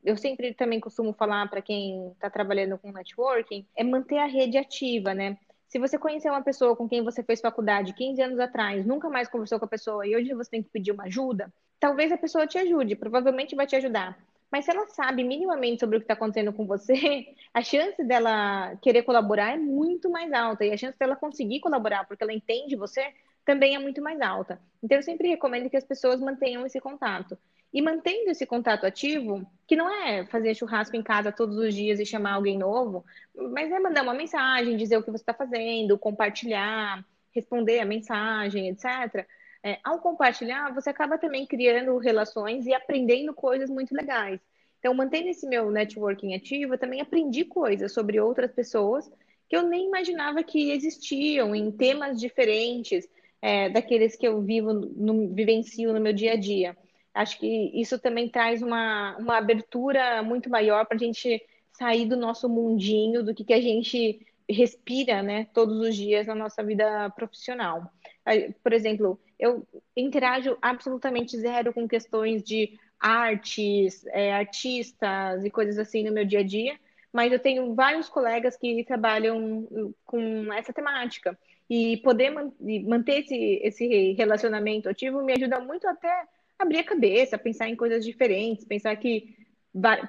eu 0.05 0.15
sempre 0.15 0.53
também 0.53 0.79
costumo 0.79 1.13
falar 1.13 1.49
para 1.49 1.63
quem 1.63 2.11
está 2.11 2.29
trabalhando 2.29 2.77
com 2.77 2.91
networking 2.91 3.65
é 3.75 3.83
manter 3.83 4.19
a 4.19 4.27
rede 4.27 4.55
ativa, 4.55 5.15
né? 5.15 5.35
Se 5.67 5.79
você 5.79 5.97
conhecer 5.97 6.29
uma 6.29 6.43
pessoa 6.43 6.75
com 6.75 6.87
quem 6.87 7.03
você 7.03 7.23
fez 7.23 7.41
faculdade 7.41 7.95
15 7.95 8.21
anos 8.21 8.39
atrás, 8.39 8.85
nunca 8.85 9.09
mais 9.09 9.27
conversou 9.27 9.57
com 9.57 9.65
a 9.65 9.67
pessoa 9.67 10.05
e 10.05 10.15
hoje 10.15 10.31
você 10.35 10.51
tem 10.51 10.61
que 10.61 10.69
pedir 10.69 10.91
uma 10.91 11.05
ajuda, 11.05 11.51
talvez 11.79 12.11
a 12.11 12.17
pessoa 12.17 12.45
te 12.45 12.59
ajude, 12.59 12.95
provavelmente 12.95 13.55
vai 13.55 13.65
te 13.65 13.75
ajudar. 13.75 14.15
Mas 14.51 14.65
se 14.65 14.71
ela 14.71 14.85
sabe 14.85 15.23
minimamente 15.23 15.79
sobre 15.79 15.97
o 15.97 15.99
que 15.99 16.03
está 16.03 16.13
acontecendo 16.13 16.53
com 16.53 16.67
você, 16.67 17.33
a 17.51 17.63
chance 17.63 18.03
dela 18.03 18.75
querer 18.79 19.01
colaborar 19.01 19.55
é 19.55 19.57
muito 19.57 20.07
mais 20.11 20.31
alta. 20.31 20.63
E 20.63 20.71
a 20.71 20.77
chance 20.77 20.99
dela 20.99 21.15
conseguir 21.15 21.61
colaborar 21.61 22.05
porque 22.05 22.23
ela 22.23 22.31
entende 22.31 22.75
você 22.75 23.11
também 23.45 23.75
é 23.75 23.79
muito 23.79 24.01
mais 24.01 24.19
alta. 24.21 24.59
Então, 24.81 24.97
eu 24.97 25.03
sempre 25.03 25.27
recomendo 25.27 25.69
que 25.69 25.77
as 25.77 25.83
pessoas 25.83 26.19
mantenham 26.19 26.65
esse 26.65 26.79
contato. 26.79 27.37
E 27.73 27.81
mantendo 27.81 28.29
esse 28.29 28.45
contato 28.45 28.85
ativo, 28.85 29.45
que 29.67 29.75
não 29.75 29.89
é 29.89 30.25
fazer 30.27 30.53
churrasco 30.53 30.95
em 30.95 31.01
casa 31.01 31.31
todos 31.31 31.57
os 31.57 31.73
dias 31.73 31.99
e 31.99 32.05
chamar 32.05 32.33
alguém 32.33 32.57
novo, 32.57 33.03
mas 33.35 33.71
é 33.71 33.79
mandar 33.79 34.03
uma 34.03 34.13
mensagem, 34.13 34.77
dizer 34.77 34.97
o 34.97 35.03
que 35.03 35.09
você 35.09 35.23
está 35.23 35.33
fazendo, 35.33 35.97
compartilhar, 35.97 37.03
responder 37.31 37.79
a 37.79 37.85
mensagem, 37.85 38.69
etc 38.69 39.27
é, 39.63 39.79
ao 39.83 39.99
compartilhar, 39.99 40.73
você 40.73 40.89
acaba 40.89 41.17
também 41.17 41.45
criando 41.45 41.97
relações 41.97 42.65
e 42.65 42.73
aprendendo 42.73 43.33
coisas 43.33 43.69
muito 43.69 43.95
legais. 43.95 44.39
Então, 44.77 44.93
mantendo 44.93 45.29
esse 45.29 45.47
meu 45.47 45.71
networking 45.71 46.35
ativo, 46.35 46.73
eu 46.73 46.77
também 46.77 46.99
aprendi 46.99 47.45
coisas 47.45 47.93
sobre 47.93 48.19
outras 48.19 48.51
pessoas 48.51 49.09
que 49.47 49.55
eu 49.55 49.63
nem 49.63 49.87
imaginava 49.87 50.43
que 50.43 50.71
existiam 50.71 51.55
em 51.55 51.71
temas 51.71 52.19
diferentes 52.19 53.07
é, 53.43 53.67
daqueles 53.67 54.15
que 54.15 54.25
eu 54.25 54.41
vivo, 54.41 54.71
no, 54.71 55.35
vivencio 55.35 55.91
no 55.91 55.99
meu 55.99 56.13
dia 56.13 56.31
a 56.31 56.37
dia. 56.37 56.77
Acho 57.13 57.37
que 57.37 57.45
isso 57.73 57.99
também 57.99 58.29
traz 58.29 58.61
uma, 58.61 59.17
uma 59.17 59.37
abertura 59.37 60.23
muito 60.23 60.49
maior 60.49 60.85
para 60.85 60.95
a 60.95 60.99
gente 60.99 61.43
sair 61.73 62.05
do 62.05 62.15
nosso 62.15 62.47
mundinho, 62.47 63.21
do 63.21 63.35
que, 63.35 63.43
que 63.43 63.53
a 63.53 63.59
gente 63.59 64.25
respira 64.49 65.21
né, 65.21 65.45
todos 65.53 65.77
os 65.77 65.93
dias 65.93 66.25
na 66.25 66.33
nossa 66.33 66.63
vida 66.63 67.09
profissional. 67.09 67.91
Por 68.63 68.71
exemplo, 68.71 69.19
eu 69.37 69.67
interajo 69.93 70.57
absolutamente 70.61 71.37
zero 71.37 71.73
com 71.73 71.85
questões 71.85 72.41
de 72.43 72.79
artes, 72.97 74.05
é, 74.07 74.33
artistas 74.33 75.43
e 75.43 75.51
coisas 75.51 75.77
assim 75.77 76.05
no 76.05 76.13
meu 76.13 76.23
dia 76.23 76.39
a 76.39 76.43
dia, 76.43 76.79
mas 77.11 77.33
eu 77.33 77.39
tenho 77.39 77.75
vários 77.75 78.07
colegas 78.07 78.55
que 78.55 78.85
trabalham 78.85 79.67
com 80.05 80.53
essa 80.53 80.71
temática. 80.71 81.37
E 81.69 81.97
poder 81.97 82.29
man 82.29 82.51
manter 82.85 83.21
esse, 83.21 83.59
esse 83.63 84.13
relacionamento 84.13 84.89
ativo 84.89 85.23
me 85.23 85.33
ajuda 85.33 85.59
muito 85.59 85.87
até 85.87 86.27
abrir 86.59 86.79
a 86.79 86.83
cabeça, 86.83 87.37
pensar 87.37 87.69
em 87.69 87.75
coisas 87.75 88.03
diferentes, 88.03 88.65
pensar 88.65 88.95
que 88.95 89.35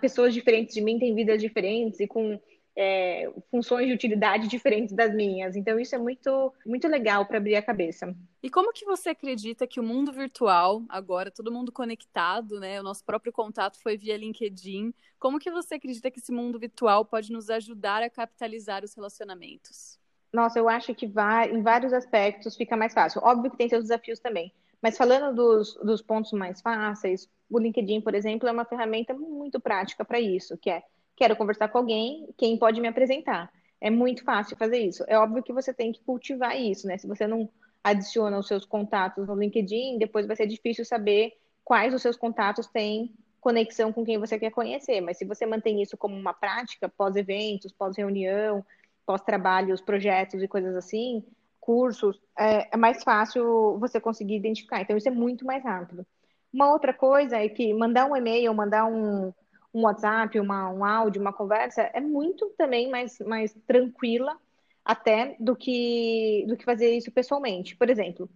pessoas 0.00 0.34
diferentes 0.34 0.74
de 0.74 0.80
mim 0.80 0.98
têm 0.98 1.14
vidas 1.14 1.40
diferentes 1.40 2.00
e 2.00 2.06
com 2.06 2.38
é, 2.76 3.32
funções 3.50 3.86
de 3.86 3.92
utilidade 3.92 4.48
diferentes 4.48 4.94
das 4.94 5.14
minhas. 5.14 5.54
Então, 5.56 5.78
isso 5.78 5.94
é 5.94 5.98
muito, 5.98 6.52
muito 6.66 6.88
legal 6.88 7.24
para 7.26 7.38
abrir 7.38 7.56
a 7.56 7.62
cabeça. 7.62 8.14
E 8.42 8.50
como 8.50 8.72
que 8.72 8.84
você 8.84 9.10
acredita 9.10 9.66
que 9.66 9.78
o 9.78 9.82
mundo 9.82 10.12
virtual, 10.12 10.82
agora 10.88 11.30
todo 11.30 11.52
mundo 11.52 11.70
conectado, 11.70 12.58
né? 12.58 12.80
O 12.80 12.82
nosso 12.82 13.04
próprio 13.04 13.32
contato 13.32 13.80
foi 13.80 13.96
via 13.96 14.16
LinkedIn. 14.16 14.92
Como 15.18 15.38
que 15.38 15.50
você 15.50 15.76
acredita 15.76 16.10
que 16.10 16.18
esse 16.18 16.32
mundo 16.32 16.58
virtual 16.58 17.04
pode 17.04 17.32
nos 17.32 17.48
ajudar 17.48 18.02
a 18.02 18.10
capitalizar 18.10 18.84
os 18.84 18.94
relacionamentos? 18.94 19.98
Nossa, 20.34 20.58
eu 20.58 20.68
acho 20.68 20.94
que 20.94 21.06
vai, 21.06 21.50
em 21.50 21.62
vários 21.62 21.92
aspectos 21.92 22.56
fica 22.56 22.76
mais 22.76 22.92
fácil. 22.92 23.20
Óbvio 23.24 23.50
que 23.50 23.56
tem 23.56 23.68
seus 23.68 23.84
desafios 23.84 24.18
também. 24.18 24.52
Mas 24.82 24.98
falando 24.98 25.34
dos, 25.34 25.74
dos 25.76 26.02
pontos 26.02 26.32
mais 26.32 26.60
fáceis, 26.60 27.28
o 27.48 27.58
LinkedIn, 27.58 28.00
por 28.02 28.14
exemplo, 28.14 28.48
é 28.48 28.52
uma 28.52 28.64
ferramenta 28.64 29.14
muito 29.14 29.60
prática 29.60 30.04
para 30.04 30.20
isso, 30.20 30.58
que 30.58 30.68
é 30.70 30.82
Quero 31.16 31.36
conversar 31.36 31.68
com 31.68 31.78
alguém, 31.78 32.28
quem 32.36 32.58
pode 32.58 32.80
me 32.80 32.88
apresentar? 32.88 33.50
É 33.80 33.88
muito 33.88 34.24
fácil 34.24 34.56
fazer 34.56 34.78
isso. 34.78 35.04
É 35.06 35.18
óbvio 35.18 35.42
que 35.42 35.52
você 35.52 35.72
tem 35.72 35.92
que 35.92 36.00
cultivar 36.02 36.60
isso, 36.60 36.86
né? 36.86 36.98
Se 36.98 37.06
você 37.06 37.26
não 37.26 37.48
adiciona 37.82 38.38
os 38.38 38.48
seus 38.48 38.64
contatos 38.64 39.26
no 39.26 39.34
LinkedIn, 39.34 39.98
depois 39.98 40.26
vai 40.26 40.34
ser 40.34 40.46
difícil 40.46 40.84
saber 40.84 41.32
quais 41.62 41.94
os 41.94 42.02
seus 42.02 42.16
contatos 42.16 42.66
têm 42.66 43.14
conexão 43.40 43.92
com 43.92 44.04
quem 44.04 44.18
você 44.18 44.38
quer 44.38 44.50
conhecer. 44.50 45.00
Mas 45.00 45.18
se 45.18 45.24
você 45.24 45.46
mantém 45.46 45.80
isso 45.82 45.96
como 45.96 46.16
uma 46.16 46.32
prática, 46.32 46.88
pós-eventos, 46.88 47.72
pós-reunião, 47.72 48.64
pós-trabalhos, 49.06 49.80
projetos 49.80 50.42
e 50.42 50.48
coisas 50.48 50.74
assim, 50.76 51.24
cursos, 51.60 52.20
é, 52.38 52.68
é, 52.74 52.76
mais 52.76 53.02
fácil 53.02 53.78
você 53.78 54.00
conseguir 54.00 54.36
identificar. 54.36 54.80
Então, 54.80 54.96
isso 54.96 55.08
é 55.08 55.12
muito 55.12 55.46
mais 55.46 55.64
rápido. 55.64 56.06
Uma 56.52 56.70
outra 56.70 56.92
coisa 56.92 57.36
é 57.36 57.48
que 57.48 57.72
mandar 57.72 58.06
um 58.06 58.14
e-mail, 58.16 58.52
mandar 58.54 58.84
um, 58.86 59.32
um 59.72 59.82
WhatsApp, 59.82 60.38
uma, 60.38 60.70
um 60.70 60.84
áudio, 60.84 61.20
uma 61.20 61.32
conversa, 61.32 61.82
é 61.92 62.00
muito 62.00 62.50
também 62.56 62.90
mais, 62.90 63.18
mais 63.20 63.54
tranquila 63.66 64.38
até 64.84 65.36
do 65.40 65.56
que, 65.56 66.44
do 66.46 66.56
que 66.56 66.64
fazer 66.64 66.94
isso 66.94 67.10
pessoalmente. 67.10 67.74
Por 67.76 67.88
exemplo, 67.88 68.28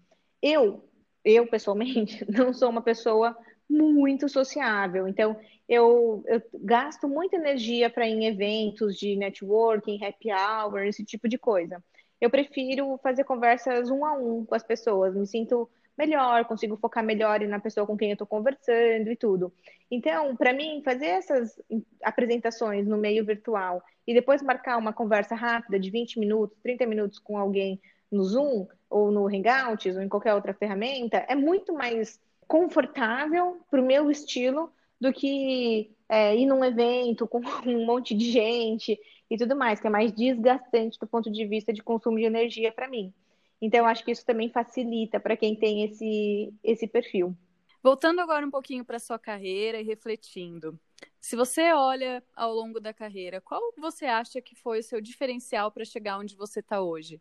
eu, 0.43 0.89
eu 1.25 1.47
pessoalmente, 1.47 2.25
não 2.33 2.53
sou 2.53 2.71
uma 2.71 2.83
pessoa 2.83 3.37
muito 3.69 4.29
sociável, 4.29 5.07
então 5.07 5.39
eu, 5.69 6.25
eu 6.27 6.43
gasto 6.55 7.07
muita 7.07 7.37
energia 7.37 7.91
para 7.91 8.09
ir 8.09 8.13
em 8.13 8.27
eventos 8.27 8.97
de 8.97 9.17
networking, 9.17 10.03
happy 10.03 10.31
hour, 10.33 10.85
esse 10.85 11.05
tipo 11.05 11.29
de 11.29 11.37
coisa. 11.37 11.83
Eu 12.21 12.31
prefiro 12.31 12.99
fazer 13.03 13.25
conversas 13.25 13.91
um 13.91 14.05
a 14.05 14.15
um 14.15 14.45
com 14.45 14.55
as 14.55 14.63
pessoas, 14.63 15.15
me 15.15 15.27
sinto 15.27 15.69
melhor, 15.97 16.45
consigo 16.45 16.77
focar 16.77 17.05
melhor 17.05 17.41
na 17.41 17.59
pessoa 17.59 17.87
com 17.87 17.97
quem 17.97 18.11
eu 18.11 18.15
estou 18.15 18.27
conversando 18.27 19.11
e 19.11 19.17
tudo. 19.17 19.53
Então, 19.91 20.35
para 20.37 20.53
mim, 20.53 20.81
fazer 20.85 21.07
essas 21.07 21.61
apresentações 22.03 22.87
no 22.87 22.97
meio 22.97 23.25
virtual 23.25 23.83
e 24.07 24.15
depois 24.15 24.41
marcar 24.41 24.79
uma 24.79 24.93
conversa 24.93 25.35
rápida 25.35 25.79
de 25.79 25.91
20 25.91 26.19
minutos, 26.19 26.57
30 26.63 26.87
minutos 26.87 27.19
com 27.19 27.37
alguém 27.37 27.81
no 28.11 28.23
Zoom 28.23 28.67
ou 28.89 29.11
no 29.11 29.27
Hangouts 29.27 29.97
ou 29.97 30.03
em 30.03 30.09
qualquer 30.09 30.35
outra 30.35 30.55
ferramenta 30.55 31.19
é 31.29 31.35
muito 31.35 31.75
mais 31.75 32.19
confortável 32.47 33.61
para 33.71 33.81
o 33.81 33.85
meu 33.85 34.11
estilo 34.11 34.73
do 35.01 35.13
que 35.13 35.91
é, 36.09 36.37
ir 36.37 36.47
num 36.47 36.65
evento 36.65 37.27
com 37.27 37.41
um 37.67 37.87
monte 37.87 38.15
de 38.15 38.31
gente 38.31 38.99
e 39.31 39.37
tudo 39.37 39.55
mais, 39.57 39.81
que 39.81 39.87
é 39.87 39.91
mais 39.91 40.13
desgastante 40.13 40.99
do 40.99 41.07
ponto 41.07 41.31
de 41.31 41.47
vista 41.47 41.73
de 41.73 41.83
consumo 41.83 42.19
de 42.19 42.25
energia 42.25 42.73
para 42.73 42.89
mim. 42.89 43.13
Então, 43.61 43.87
acho 43.87 44.05
que 44.05 44.13
isso 44.13 44.25
também 44.25 44.51
facilita 44.51 45.19
para 45.19 45.37
quem 45.37 45.55
tem 45.55 45.85
esse, 45.85 46.55
esse 46.63 46.87
perfil. 46.87 47.37
Voltando 47.83 48.21
agora 48.21 48.47
um 48.47 48.51
pouquinho 48.51 48.85
para 48.85 48.99
sua 48.99 49.19
carreira 49.19 49.81
e 49.81 49.85
refletindo, 49.85 50.79
se 51.21 51.37
você 51.37 51.73
olha 51.73 52.23
ao 52.35 52.53
longo 52.53 52.81
da 52.81 52.93
carreira, 52.93 53.41
qual 53.41 53.61
você 53.77 54.07
acha 54.07 54.41
que 54.41 54.55
foi 54.55 54.81
o 54.81 54.83
seu 54.83 55.01
diferencial 55.01 55.71
para 55.71 55.85
chegar 55.85 56.19
onde 56.19 56.37
você 56.37 56.61
está 56.61 56.81
hoje? 56.81 57.21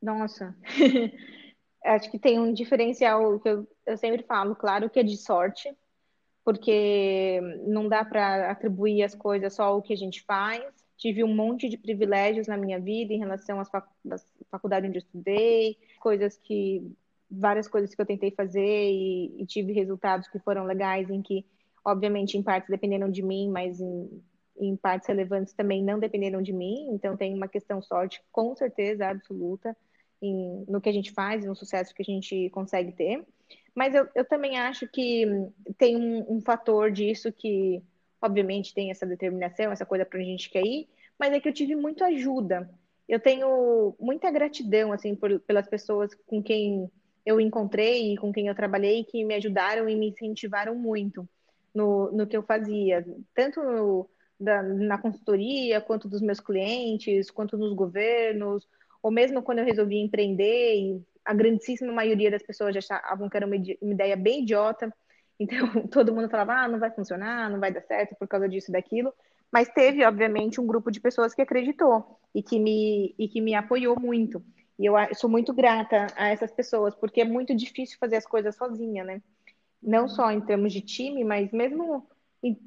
Nossa, 0.00 0.56
acho 1.84 2.10
que 2.10 2.18
tem 2.18 2.38
um 2.38 2.52
diferencial 2.52 3.40
que 3.40 3.48
eu, 3.48 3.68
eu 3.86 3.96
sempre 3.96 4.22
falo, 4.24 4.54
claro, 4.54 4.90
que 4.90 5.00
é 5.00 5.02
de 5.02 5.16
sorte, 5.16 5.76
porque 6.46 7.40
não 7.66 7.88
dá 7.88 8.04
para 8.04 8.52
atribuir 8.52 9.02
as 9.02 9.16
coisas 9.16 9.52
só 9.52 9.64
ao 9.64 9.82
que 9.82 9.92
a 9.92 9.96
gente 9.96 10.22
faz. 10.22 10.62
Tive 10.96 11.24
um 11.24 11.34
monte 11.34 11.68
de 11.68 11.76
privilégios 11.76 12.46
na 12.46 12.56
minha 12.56 12.78
vida 12.78 13.12
em 13.12 13.18
relação 13.18 13.58
às 13.58 13.68
fac 13.68 13.84
faculdade 14.48 14.86
onde 14.86 14.98
eu 14.98 15.00
estudei, 15.00 15.76
coisas 15.98 16.38
que 16.38 16.88
várias 17.28 17.66
coisas 17.66 17.92
que 17.92 18.00
eu 18.00 18.06
tentei 18.06 18.30
fazer 18.30 18.60
e, 18.64 19.42
e, 19.42 19.44
tive 19.44 19.72
resultados 19.72 20.28
que 20.28 20.38
foram 20.38 20.64
legais 20.64 21.10
em 21.10 21.20
que, 21.20 21.44
obviamente, 21.84 22.38
em 22.38 22.42
partes 22.44 22.70
dependeram 22.70 23.10
de 23.10 23.22
mim, 23.24 23.50
mas 23.50 23.80
em, 23.80 24.22
em 24.60 24.76
partes 24.76 25.08
relevantes 25.08 25.52
também 25.52 25.82
não 25.82 25.98
dependeram 25.98 26.40
de 26.40 26.52
mim. 26.52 26.90
Então 26.92 27.16
tem 27.16 27.34
uma 27.34 27.48
questão 27.48 27.82
sorte, 27.82 28.22
com 28.30 28.54
certeza 28.54 29.08
absoluta, 29.08 29.76
em, 30.20 30.64
no 30.68 30.80
que 30.80 30.88
a 30.88 30.92
gente 30.92 31.12
faz, 31.12 31.44
no 31.44 31.54
sucesso 31.54 31.94
que 31.94 32.02
a 32.02 32.04
gente 32.04 32.50
consegue 32.50 32.92
ter. 32.92 33.24
Mas 33.74 33.94
eu, 33.94 34.08
eu 34.14 34.24
também 34.24 34.58
acho 34.58 34.88
que 34.88 35.26
tem 35.76 35.96
um, 35.96 36.36
um 36.36 36.40
fator 36.40 36.90
disso 36.90 37.32
que, 37.32 37.82
obviamente, 38.20 38.74
tem 38.74 38.90
essa 38.90 39.06
determinação, 39.06 39.70
essa 39.70 39.84
coisa 39.84 40.04
para 40.04 40.18
a 40.18 40.22
gente 40.22 40.50
quer 40.50 40.64
ir, 40.64 40.88
mas 41.18 41.32
é 41.32 41.40
que 41.40 41.48
eu 41.48 41.52
tive 41.52 41.76
muita 41.76 42.06
ajuda. 42.06 42.70
Eu 43.08 43.20
tenho 43.20 43.94
muita 44.00 44.30
gratidão, 44.30 44.92
assim, 44.92 45.14
por, 45.14 45.38
pelas 45.40 45.68
pessoas 45.68 46.14
com 46.26 46.42
quem 46.42 46.90
eu 47.24 47.40
encontrei 47.40 48.12
e 48.12 48.16
com 48.16 48.32
quem 48.32 48.48
eu 48.48 48.54
trabalhei 48.54 49.04
que 49.04 49.24
me 49.24 49.34
ajudaram 49.34 49.88
e 49.88 49.96
me 49.96 50.08
incentivaram 50.08 50.74
muito 50.74 51.28
no, 51.74 52.10
no 52.12 52.26
que 52.26 52.36
eu 52.36 52.42
fazia, 52.42 53.04
tanto 53.34 53.62
no, 53.62 54.08
da, 54.40 54.62
na 54.62 54.96
consultoria, 54.96 55.80
quanto 55.80 56.08
dos 56.08 56.22
meus 56.22 56.40
clientes, 56.40 57.30
quanto 57.30 57.58
nos 57.58 57.74
governos, 57.74 58.66
ou 59.02 59.10
mesmo 59.10 59.42
quando 59.42 59.58
eu 59.60 59.64
resolvi 59.64 59.98
empreender, 59.98 60.74
e 60.74 61.02
a 61.24 61.34
grandíssima 61.34 61.92
maioria 61.92 62.30
das 62.30 62.42
pessoas 62.42 62.76
achavam 62.76 63.28
que 63.28 63.36
era 63.36 63.46
uma, 63.46 63.56
ideia 63.56 64.16
bem 64.16 64.42
idiota, 64.42 64.92
então 65.38 65.86
todo 65.88 66.14
mundo 66.14 66.30
falava, 66.30 66.54
ah, 66.54 66.68
não 66.68 66.78
vai 66.78 66.90
funcionar, 66.90 67.50
não 67.50 67.60
vai 67.60 67.72
dar 67.72 67.82
certo 67.82 68.16
por 68.16 68.26
causa 68.26 68.48
disso 68.48 68.72
daquilo, 68.72 69.12
mas 69.52 69.68
teve, 69.68 70.04
obviamente, 70.04 70.60
um 70.60 70.66
grupo 70.66 70.90
de 70.90 71.00
pessoas 71.00 71.34
que 71.34 71.42
acreditou 71.42 72.18
e 72.34 72.42
que 72.42 72.58
me, 72.58 73.14
e 73.18 73.28
que 73.28 73.40
me 73.40 73.54
apoiou 73.54 73.98
muito. 73.98 74.42
E 74.78 74.86
eu 74.86 74.94
sou 75.14 75.30
muito 75.30 75.54
grata 75.54 76.06
a 76.16 76.28
essas 76.28 76.52
pessoas, 76.52 76.94
porque 76.94 77.20
é 77.20 77.24
muito 77.24 77.54
difícil 77.54 77.96
fazer 77.98 78.16
as 78.16 78.26
coisas 78.26 78.54
sozinha, 78.56 79.04
né? 79.04 79.22
Não 79.82 80.08
só 80.08 80.30
em 80.30 80.40
termos 80.40 80.72
de 80.72 80.80
time, 80.80 81.24
mas 81.24 81.50
mesmo 81.52 82.06
em, 82.42 82.58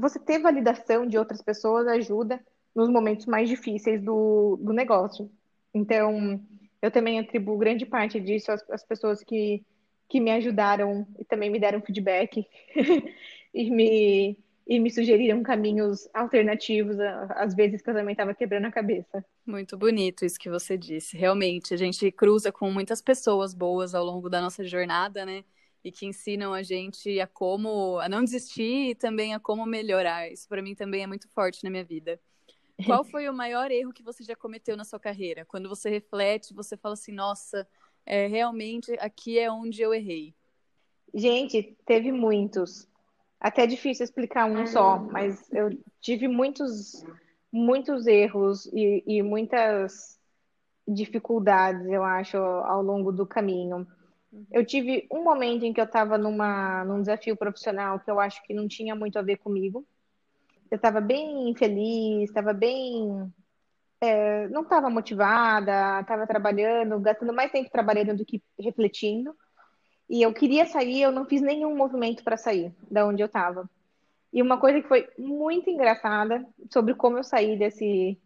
você 0.00 0.18
ter 0.18 0.38
validação 0.38 1.06
de 1.06 1.18
outras 1.18 1.42
pessoas 1.42 1.86
ajuda 1.86 2.40
nos 2.74 2.88
momentos 2.88 3.26
mais 3.26 3.48
difíceis 3.48 4.02
do, 4.02 4.58
do 4.60 4.72
negócio. 4.72 5.30
Então, 5.72 6.40
eu 6.82 6.90
também 6.90 7.18
atribuo 7.18 7.56
grande 7.56 7.86
parte 7.86 8.20
disso 8.20 8.52
às, 8.52 8.68
às 8.70 8.84
pessoas 8.84 9.22
que, 9.22 9.64
que 10.08 10.20
me 10.20 10.30
ajudaram 10.30 11.06
e 11.18 11.24
também 11.24 11.50
me 11.50 11.58
deram 11.58 11.80
feedback 11.80 12.46
e, 13.54 13.70
me, 13.70 14.36
e 14.66 14.78
me 14.78 14.90
sugeriram 14.90 15.42
caminhos 15.42 16.08
alternativos 16.12 16.96
às 17.30 17.54
vezes 17.54 17.80
que 17.80 17.88
eu 17.88 17.94
também 17.94 18.12
estava 18.12 18.34
quebrando 18.34 18.66
a 18.66 18.72
cabeça. 18.72 19.24
Muito 19.46 19.76
bonito 19.76 20.24
isso 20.24 20.38
que 20.38 20.50
você 20.50 20.76
disse. 20.76 21.16
Realmente, 21.16 21.72
a 21.72 21.76
gente 21.76 22.10
cruza 22.12 22.52
com 22.52 22.70
muitas 22.70 23.00
pessoas 23.00 23.54
boas 23.54 23.94
ao 23.94 24.04
longo 24.04 24.28
da 24.28 24.40
nossa 24.40 24.64
jornada, 24.64 25.24
né? 25.24 25.44
E 25.82 25.92
que 25.92 26.06
ensinam 26.06 26.54
a 26.54 26.62
gente 26.62 27.20
a 27.20 27.26
como 27.26 27.98
a 27.98 28.08
não 28.08 28.24
desistir 28.24 28.90
e 28.90 28.94
também 28.94 29.34
a 29.34 29.40
como 29.40 29.66
melhorar. 29.66 30.30
Isso 30.30 30.48
para 30.48 30.62
mim 30.62 30.74
também 30.74 31.02
é 31.02 31.06
muito 31.06 31.28
forte 31.30 31.62
na 31.62 31.70
minha 31.70 31.84
vida. 31.84 32.18
Qual 32.84 33.04
foi 33.04 33.28
o 33.28 33.34
maior 33.34 33.70
erro 33.70 33.92
que 33.92 34.02
você 34.02 34.24
já 34.24 34.34
cometeu 34.34 34.76
na 34.76 34.84
sua 34.84 34.98
carreira? 34.98 35.44
Quando 35.44 35.68
você 35.68 35.88
reflete, 35.88 36.54
você 36.54 36.76
fala 36.76 36.94
assim, 36.94 37.12
nossa, 37.12 37.66
é, 38.04 38.26
realmente 38.26 38.92
aqui 38.98 39.38
é 39.38 39.50
onde 39.50 39.80
eu 39.80 39.94
errei. 39.94 40.34
Gente, 41.14 41.76
teve 41.86 42.10
muitos. 42.10 42.88
Até 43.38 43.62
é 43.62 43.66
difícil 43.66 44.04
explicar 44.04 44.46
um 44.46 44.66
só, 44.66 44.98
mas 44.98 45.52
eu 45.52 45.70
tive 46.00 46.26
muitos, 46.26 47.04
muitos 47.52 48.06
erros 48.06 48.66
e, 48.72 49.04
e 49.06 49.22
muitas 49.22 50.18
dificuldades, 50.86 51.86
eu 51.86 52.02
acho, 52.02 52.36
ao 52.36 52.82
longo 52.82 53.12
do 53.12 53.26
caminho. 53.26 53.86
Eu 54.50 54.66
tive 54.66 55.06
um 55.12 55.22
momento 55.22 55.64
em 55.64 55.72
que 55.72 55.80
eu 55.80 55.84
estava 55.84 56.18
num 56.18 57.00
desafio 57.00 57.36
profissional 57.36 58.00
que 58.00 58.10
eu 58.10 58.18
acho 58.18 58.42
que 58.42 58.52
não 58.52 58.66
tinha 58.66 58.94
muito 58.94 59.18
a 59.18 59.22
ver 59.22 59.36
comigo 59.36 59.86
eu 60.74 60.76
estava 60.76 61.00
bem 61.00 61.50
infeliz, 61.50 62.28
estava 62.28 62.52
bem. 62.52 63.32
É, 64.00 64.48
não 64.48 64.62
estava 64.62 64.90
motivada, 64.90 66.00
estava 66.00 66.26
trabalhando, 66.26 66.98
gastando 67.00 67.32
mais 67.32 67.52
tempo 67.52 67.70
trabalhando 67.70 68.16
do 68.16 68.24
que 68.24 68.42
refletindo. 68.58 69.34
E 70.10 70.20
eu 70.20 70.34
queria 70.34 70.66
sair, 70.66 71.00
eu 71.02 71.12
não 71.12 71.24
fiz 71.24 71.40
nenhum 71.40 71.76
movimento 71.76 72.24
para 72.24 72.36
sair 72.36 72.74
da 72.90 73.06
onde 73.06 73.22
eu 73.22 73.26
estava. 73.26 73.70
E 74.32 74.42
uma 74.42 74.58
coisa 74.58 74.82
que 74.82 74.88
foi 74.88 75.08
muito 75.16 75.70
engraçada 75.70 76.44
sobre 76.72 76.92
como 76.94 77.18
eu 77.18 77.24
saí 77.24 77.56
desse, 77.56 78.18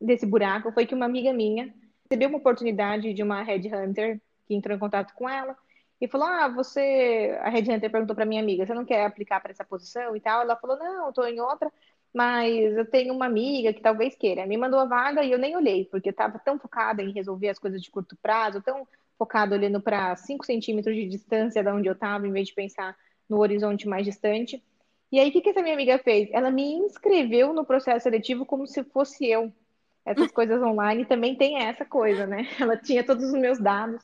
desse 0.00 0.24
buraco 0.24 0.72
foi 0.72 0.86
que 0.86 0.94
uma 0.94 1.06
amiga 1.06 1.32
minha 1.32 1.74
recebeu 2.04 2.28
uma 2.28 2.38
oportunidade 2.38 3.12
de 3.12 3.22
uma 3.22 3.42
headhunter 3.42 4.20
que 4.46 4.54
entrou 4.54 4.76
em 4.76 4.80
contato 4.80 5.12
com 5.14 5.28
ela 5.28 5.56
e 6.00 6.08
falou: 6.08 6.26
Ah, 6.26 6.48
você. 6.48 7.38
A 7.42 7.50
Red 7.50 7.62
Hunter 7.62 7.90
perguntou 7.90 8.16
para 8.16 8.24
minha 8.24 8.42
amiga: 8.42 8.64
Você 8.66 8.74
não 8.74 8.84
quer 8.84 9.04
aplicar 9.04 9.40
para 9.40 9.50
essa 9.52 9.64
posição 9.64 10.16
e 10.16 10.20
tal? 10.20 10.42
Ela 10.42 10.56
falou: 10.56 10.78
Não, 10.78 11.12
tô 11.12 11.24
em 11.24 11.40
outra, 11.40 11.70
mas 12.14 12.76
eu 12.76 12.86
tenho 12.86 13.12
uma 13.14 13.26
amiga 13.26 13.72
que 13.72 13.82
talvez 13.82 14.16
queira. 14.16 14.46
Me 14.46 14.56
mandou 14.56 14.80
a 14.80 14.86
vaga 14.86 15.22
e 15.22 15.30
eu 15.30 15.38
nem 15.38 15.56
olhei, 15.56 15.84
porque 15.84 16.08
estava 16.10 16.38
tão 16.38 16.58
focada 16.58 17.02
em 17.02 17.12
resolver 17.12 17.48
as 17.50 17.58
coisas 17.58 17.82
de 17.82 17.90
curto 17.90 18.16
prazo, 18.22 18.62
tão 18.62 18.86
focada 19.18 19.54
olhando 19.54 19.80
para 19.80 20.16
5 20.16 20.46
centímetros 20.46 20.96
de 20.96 21.06
distância 21.06 21.62
da 21.62 21.74
onde 21.74 21.88
eu 21.88 21.92
estava, 21.92 22.26
em 22.26 22.32
vez 22.32 22.48
de 22.48 22.54
pensar 22.54 22.96
no 23.28 23.38
horizonte 23.38 23.86
mais 23.86 24.04
distante. 24.06 24.62
E 25.12 25.18
aí, 25.18 25.28
o 25.28 25.32
que, 25.32 25.40
que 25.40 25.50
essa 25.50 25.60
minha 25.60 25.74
amiga 25.74 25.98
fez? 25.98 26.28
Ela 26.32 26.50
me 26.50 26.72
inscreveu 26.72 27.52
no 27.52 27.64
processo 27.64 28.04
seletivo 28.04 28.46
como 28.46 28.66
se 28.66 28.82
fosse 28.84 29.26
eu. 29.26 29.52
Essas 30.06 30.30
coisas 30.30 30.62
online 30.62 31.04
também 31.04 31.36
tem 31.36 31.58
essa 31.58 31.84
coisa, 31.84 32.26
né? 32.26 32.48
Ela 32.58 32.76
tinha 32.76 33.04
todos 33.04 33.24
os 33.24 33.32
meus 33.32 33.58
dados 33.58 34.02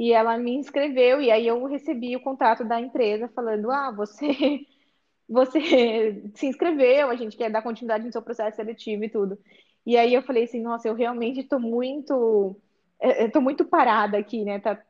e 0.00 0.14
ela 0.14 0.38
me 0.38 0.54
inscreveu, 0.54 1.20
e 1.20 1.30
aí 1.30 1.46
eu 1.46 1.62
recebi 1.66 2.16
o 2.16 2.22
contato 2.22 2.64
da 2.64 2.80
empresa 2.80 3.28
falando: 3.28 3.70
ah, 3.70 3.90
você, 3.90 4.26
você 5.28 6.22
se 6.34 6.46
inscreveu, 6.46 7.10
a 7.10 7.16
gente 7.16 7.36
quer 7.36 7.50
dar 7.50 7.60
continuidade 7.60 8.06
no 8.06 8.12
seu 8.12 8.22
processo 8.22 8.56
seletivo 8.56 9.04
e 9.04 9.10
tudo. 9.10 9.38
E 9.84 9.98
aí 9.98 10.14
eu 10.14 10.22
falei 10.22 10.44
assim, 10.44 10.62
nossa, 10.62 10.88
eu 10.88 10.94
realmente 10.94 11.40
estou 11.40 11.60
muito. 11.60 12.56
Estou 13.00 13.42
muito 13.42 13.64
parada 13.66 14.16
aqui, 14.16 14.42
né? 14.42 14.58
Tá, 14.58 14.82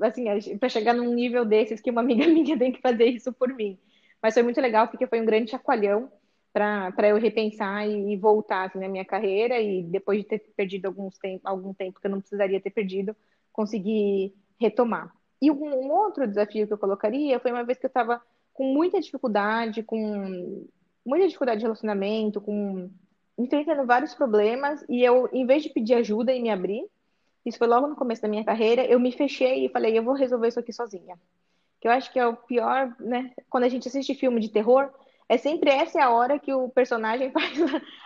assim, 0.00 0.24
para 0.58 0.68
chegar 0.70 0.94
num 0.94 1.12
nível 1.12 1.44
desses 1.44 1.80
que 1.80 1.90
uma 1.90 2.00
amiga 2.00 2.26
minha 2.28 2.58
tem 2.58 2.72
que 2.72 2.80
fazer 2.80 3.04
isso 3.06 3.30
por 3.34 3.52
mim. 3.54 3.78
Mas 4.22 4.32
foi 4.32 4.42
muito 4.42 4.60
legal 4.62 4.88
porque 4.88 5.06
foi 5.06 5.20
um 5.20 5.26
grande 5.26 5.50
chacoalhão 5.50 6.10
para 6.52 7.08
eu 7.08 7.18
repensar 7.18 7.86
e, 7.86 8.14
e 8.14 8.16
voltar 8.16 8.66
assim, 8.68 8.78
na 8.78 8.88
minha 8.88 9.04
carreira 9.04 9.60
e 9.60 9.82
depois 9.82 10.20
de 10.20 10.24
ter 10.26 10.38
perdido 10.56 10.86
alguns 10.86 11.18
tempo, 11.18 11.46
algum 11.46 11.74
tempo 11.74 12.00
que 12.00 12.06
eu 12.06 12.10
não 12.10 12.20
precisaria 12.20 12.60
ter 12.60 12.70
perdido, 12.70 13.14
conseguir 13.58 14.32
retomar. 14.60 15.12
E 15.42 15.50
um, 15.50 15.90
outro 15.90 16.28
desafio 16.28 16.64
que 16.64 16.72
eu 16.72 16.78
colocaria 16.78 17.40
foi 17.40 17.50
uma 17.50 17.64
vez 17.64 17.76
que 17.76 17.86
eu 17.86 17.88
estava 17.88 18.22
com 18.54 18.72
muita 18.72 19.00
dificuldade, 19.00 19.82
com 19.82 20.64
muita 21.04 21.26
dificuldade 21.26 21.58
de 21.58 21.64
relacionamento, 21.64 22.40
com 22.40 22.88
enfrentando 23.36 23.84
vários 23.84 24.14
problemas, 24.14 24.84
e 24.88 25.02
eu, 25.02 25.28
em 25.32 25.44
vez 25.44 25.64
de 25.64 25.70
pedir 25.70 25.94
ajuda 25.94 26.32
e 26.32 26.40
me 26.40 26.50
abrir, 26.50 26.84
isso 27.44 27.58
foi 27.58 27.66
logo 27.66 27.88
no 27.88 27.96
começo 27.96 28.22
da 28.22 28.28
minha 28.28 28.44
carreira, 28.44 28.84
eu 28.84 29.00
me 29.00 29.10
fechei 29.10 29.64
e 29.64 29.68
falei, 29.68 29.98
eu 29.98 30.04
vou 30.04 30.14
resolver 30.14 30.48
isso 30.48 30.60
aqui 30.60 30.72
sozinha. 30.72 31.18
Que 31.80 31.88
eu 31.88 31.92
acho 31.92 32.12
que 32.12 32.18
é 32.18 32.26
o 32.26 32.36
pior, 32.36 32.94
né? 33.00 33.32
Quando 33.50 33.64
a 33.64 33.68
gente 33.68 33.88
assiste 33.88 34.14
filme 34.14 34.40
de 34.40 34.50
terror, 34.50 34.88
é 35.28 35.36
sempre 35.36 35.70
essa 35.70 35.98
é 35.98 36.02
a 36.02 36.10
hora 36.10 36.38
que 36.38 36.52
o 36.52 36.68
personagem 36.68 37.30
faz 37.34 37.58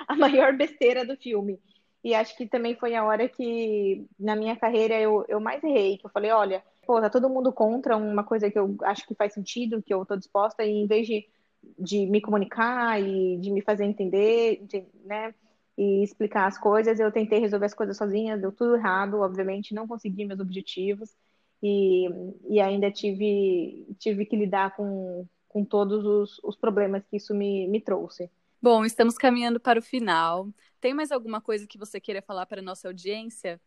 a 0.09 0.17
maior 0.17 0.57
besteira 0.57 1.05
do 1.05 1.17
filme. 1.17 1.59
E 2.05 2.15
acho 2.15 2.37
que 2.37 2.47
também 2.47 2.75
foi 2.75 2.95
a 2.95 3.05
hora 3.05 3.29
que, 3.29 4.07
na 4.19 4.35
minha 4.35 4.57
carreira, 4.57 5.01
eu, 5.01 5.25
eu 5.29 5.41
mais 5.41 5.63
errei. 5.63 5.99
Que 5.99 6.07
eu 6.07 6.11
falei, 6.11 6.31
olha, 6.33 6.63
pô, 6.85 7.01
tá 7.01 7.09
todo 7.09 7.31
mundo 7.31 7.53
contra 7.53 7.97
uma 7.97 8.25
coisa 8.25 8.51
que 8.51 8.59
eu 8.59 8.77
acho 8.83 9.07
que 9.07 9.15
faz 9.15 9.33
sentido, 9.33 9.83
que 9.83 9.95
eu 9.95 10.05
tô 10.05 10.17
disposta, 10.17 10.65
e 10.65 10.71
em 10.71 10.87
vez 10.87 11.07
de, 11.07 11.29
de 11.79 12.07
me 12.07 12.21
comunicar 12.21 13.01
e 13.01 13.39
de 13.39 13.51
me 13.51 13.63
fazer 13.63 13.85
entender, 13.85 14.65
de, 14.67 14.85
né, 15.05 15.33
e 15.79 16.03
explicar 16.03 16.47
as 16.47 16.59
coisas, 16.59 16.99
eu 16.99 17.11
tentei 17.13 17.39
resolver 17.39 17.67
as 17.67 17.75
coisas 17.75 17.97
sozinha, 17.97 18.37
deu 18.37 18.53
tudo 18.53 18.77
errado, 18.77 19.21
obviamente, 19.21 19.75
não 19.75 19.87
consegui 19.87 20.25
meus 20.25 20.41
objetivos, 20.41 21.15
e, 21.63 22.09
e 22.49 22.61
ainda 22.61 22.91
tive, 22.91 23.87
tive 23.99 24.27
que 24.27 24.37
lidar 24.37 24.75
com, 24.75 25.25
com 25.49 25.65
todos 25.65 26.05
os, 26.05 26.41
os 26.43 26.57
problemas 26.57 27.05
que 27.07 27.17
isso 27.17 27.33
me, 27.33 27.69
me 27.69 27.81
trouxe. 27.81 28.29
Bom, 28.61 28.85
estamos 28.85 29.17
caminhando 29.17 29.61
para 29.61 29.79
o 29.79 29.83
final. 29.83 30.49
Tem 30.83 30.93
mais 30.93 31.13
alguma 31.13 31.41
coisa 31.41 31.65
que 31.65 31.79
você 31.79 32.01
queira 32.01 32.21
falar 32.21 32.45
para 32.45 32.61
a 32.61 32.63
nossa 32.63 32.89
audiência? 32.89 33.61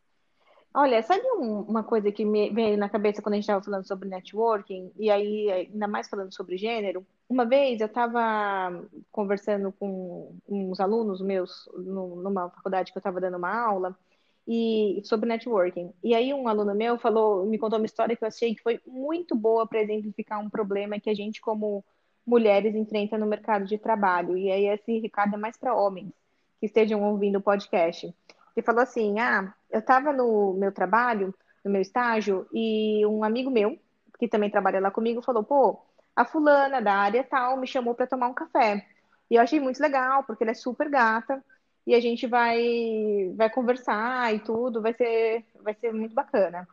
Olha, 0.74 1.02
sabe 1.02 1.24
um, 1.38 1.62
uma 1.62 1.82
coisa 1.82 2.12
que 2.12 2.26
me 2.26 2.50
veio 2.50 2.78
na 2.78 2.90
cabeça 2.90 3.22
quando 3.22 3.36
a 3.36 3.38
gente 3.38 3.46
estava 3.46 3.64
falando 3.64 3.88
sobre 3.88 4.10
networking, 4.10 4.92
e 4.98 5.10
aí 5.10 5.50
ainda 5.50 5.88
mais 5.88 6.10
falando 6.10 6.34
sobre 6.34 6.58
gênero? 6.58 7.08
Uma 7.30 7.46
vez 7.46 7.80
eu 7.80 7.88
estava 7.88 8.86
conversando 9.14 9.72
com 9.72 10.38
uns 10.46 10.78
alunos 10.82 11.22
meus 11.22 11.70
numa 11.78 12.50
faculdade 12.50 12.92
que 12.92 12.98
eu 12.98 13.00
estava 13.00 13.22
dando 13.22 13.38
uma 13.38 13.66
aula, 13.66 13.98
e 14.46 15.02
sobre 15.06 15.30
networking. 15.30 15.94
E 16.04 16.14
aí 16.14 16.34
um 16.34 16.50
aluno 16.50 16.76
meu 16.76 17.00
falou, 17.00 17.46
me 17.46 17.58
contou 17.58 17.80
uma 17.80 17.86
história 17.86 18.14
que 18.14 18.26
eu 18.26 18.28
achei 18.28 18.54
que 18.54 18.62
foi 18.62 18.82
muito 18.86 19.38
boa 19.38 19.66
para 19.66 19.82
exemplificar 19.82 20.42
um 20.42 20.50
problema 20.50 21.00
que 21.00 21.10
a 21.10 21.16
gente 21.16 21.40
como 21.40 21.82
mulheres 22.28 22.76
enfrenta 22.76 23.18
no 23.18 23.26
mercado 23.26 23.66
de 23.66 23.78
trabalho. 23.78 24.38
E 24.38 24.52
aí 24.52 24.66
esse 24.66 25.00
recado 25.00 25.36
é 25.36 25.38
mais 25.38 25.56
para 25.56 25.74
homens 25.74 26.12
que 26.60 26.66
estejam 26.68 27.04
ouvindo 27.04 27.38
o 27.38 27.42
podcast. 27.42 28.14
Ele 28.56 28.66
falou 28.66 28.82
assim: 28.82 29.20
"Ah, 29.20 29.54
eu 29.70 29.80
estava 29.80 30.14
no 30.14 30.54
meu 30.54 30.72
trabalho, 30.72 31.34
no 31.64 31.72
meu 31.72 31.82
estágio, 31.82 32.48
e 32.54 33.06
um 33.06 33.24
amigo 33.24 33.50
meu, 33.52 33.78
que 34.20 34.28
também 34.28 34.50
trabalha 34.50 34.80
lá 34.80 34.92
comigo, 34.92 35.22
falou: 35.22 35.44
"Pô, 35.44 35.80
a 36.16 36.26
fulana 36.26 36.82
da 36.82 36.94
área 36.94 37.24
tal 37.24 37.58
me 37.58 37.68
chamou 37.68 37.96
para 37.96 38.08
tomar 38.08 38.28
um 38.28 38.34
café". 38.34 38.86
E 39.30 39.36
eu 39.36 39.42
achei 39.42 39.60
muito 39.60 39.80
legal, 39.82 40.24
porque 40.24 40.44
ela 40.44 40.52
é 40.52 40.54
super 40.56 40.90
gata 40.90 41.44
e 41.86 41.94
a 41.96 42.00
gente 42.00 42.28
vai 42.28 43.32
vai 43.36 43.50
conversar 43.50 44.34
e 44.34 44.40
tudo, 44.40 44.82
vai 44.82 44.94
ser 44.94 45.46
vai 45.62 45.74
ser 45.76 45.94
muito 45.94 46.14
bacana. 46.16 46.68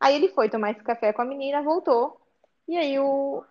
Aí 0.00 0.16
ele 0.16 0.28
foi 0.30 0.50
tomar 0.50 0.72
esse 0.72 0.82
café 0.82 1.12
com 1.12 1.22
a 1.22 1.24
menina, 1.24 1.62
voltou. 1.62 2.20
E 2.68 2.76
aí 2.76 2.98
o, 2.98 3.44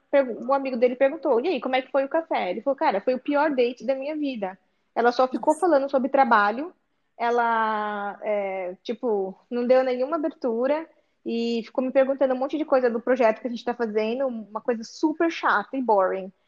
o 0.47 0.53
amigo 0.53 0.77
dele 0.77 0.95
perguntou: 0.95 1.39
"E 1.41 1.47
aí, 1.49 1.61
como 1.61 1.75
é 1.75 1.81
que 1.81 1.91
foi 1.91 2.05
o 2.05 2.09
café?" 2.09 2.51
Ele 2.51 2.61
falou: 2.61 2.77
"Cara, 2.77 3.01
foi 3.01 3.13
o 3.15 3.19
pior 3.19 3.51
date 3.55 3.85
da 3.85 3.95
minha 3.95 4.15
vida. 4.15 4.57
Ela 4.95 5.11
só 5.11 5.27
ficou 5.27 5.53
falando 5.55 5.89
sobre 5.89 6.09
trabalho, 6.09 6.73
ela 7.17 8.19
é, 8.23 8.75
tipo, 8.83 9.37
não 9.49 9.65
deu 9.65 9.83
nenhuma 9.83 10.17
abertura 10.17 10.89
e 11.25 11.61
ficou 11.63 11.83
me 11.83 11.91
perguntando 11.91 12.33
um 12.33 12.37
monte 12.37 12.57
de 12.57 12.65
coisa 12.65 12.89
do 12.89 12.99
projeto 12.99 13.41
que 13.41 13.47
a 13.47 13.49
gente 13.49 13.59
está 13.59 13.73
fazendo, 13.73 14.27
uma 14.27 14.61
coisa 14.61 14.83
super 14.83 15.31
chata 15.31 15.77
e 15.77 15.81
boring. 15.81 16.31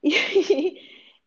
E 0.00 0.14
aí, 0.14 0.76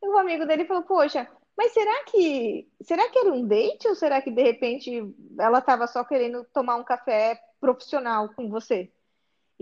o 0.02 0.18
amigo 0.18 0.46
dele 0.46 0.64
falou: 0.66 0.84
"Poxa, 0.84 1.28
mas 1.58 1.74
será 1.74 2.06
que 2.06 2.68
será 2.82 3.10
que 3.10 3.20
era 3.20 3.34
um 3.34 3.46
date 3.46 3.88
ou 3.88 3.96
será 3.96 4.22
que 4.22 4.32
de 4.32 4.42
repente 4.42 5.14
ela 5.38 5.60
estava 5.60 5.88
só 5.88 6.04
querendo 6.06 6.46
tomar 6.54 6.78
um 6.78 6.84
café 6.84 7.38
profissional 7.60 8.30
com 8.30 8.50
você? 8.50 8.90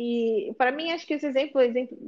E 0.01 0.53
para 0.57 0.71
mim 0.71 0.91
acho 0.91 1.05
que 1.05 1.15
esse 1.15 1.25
exemplo, 1.25 1.59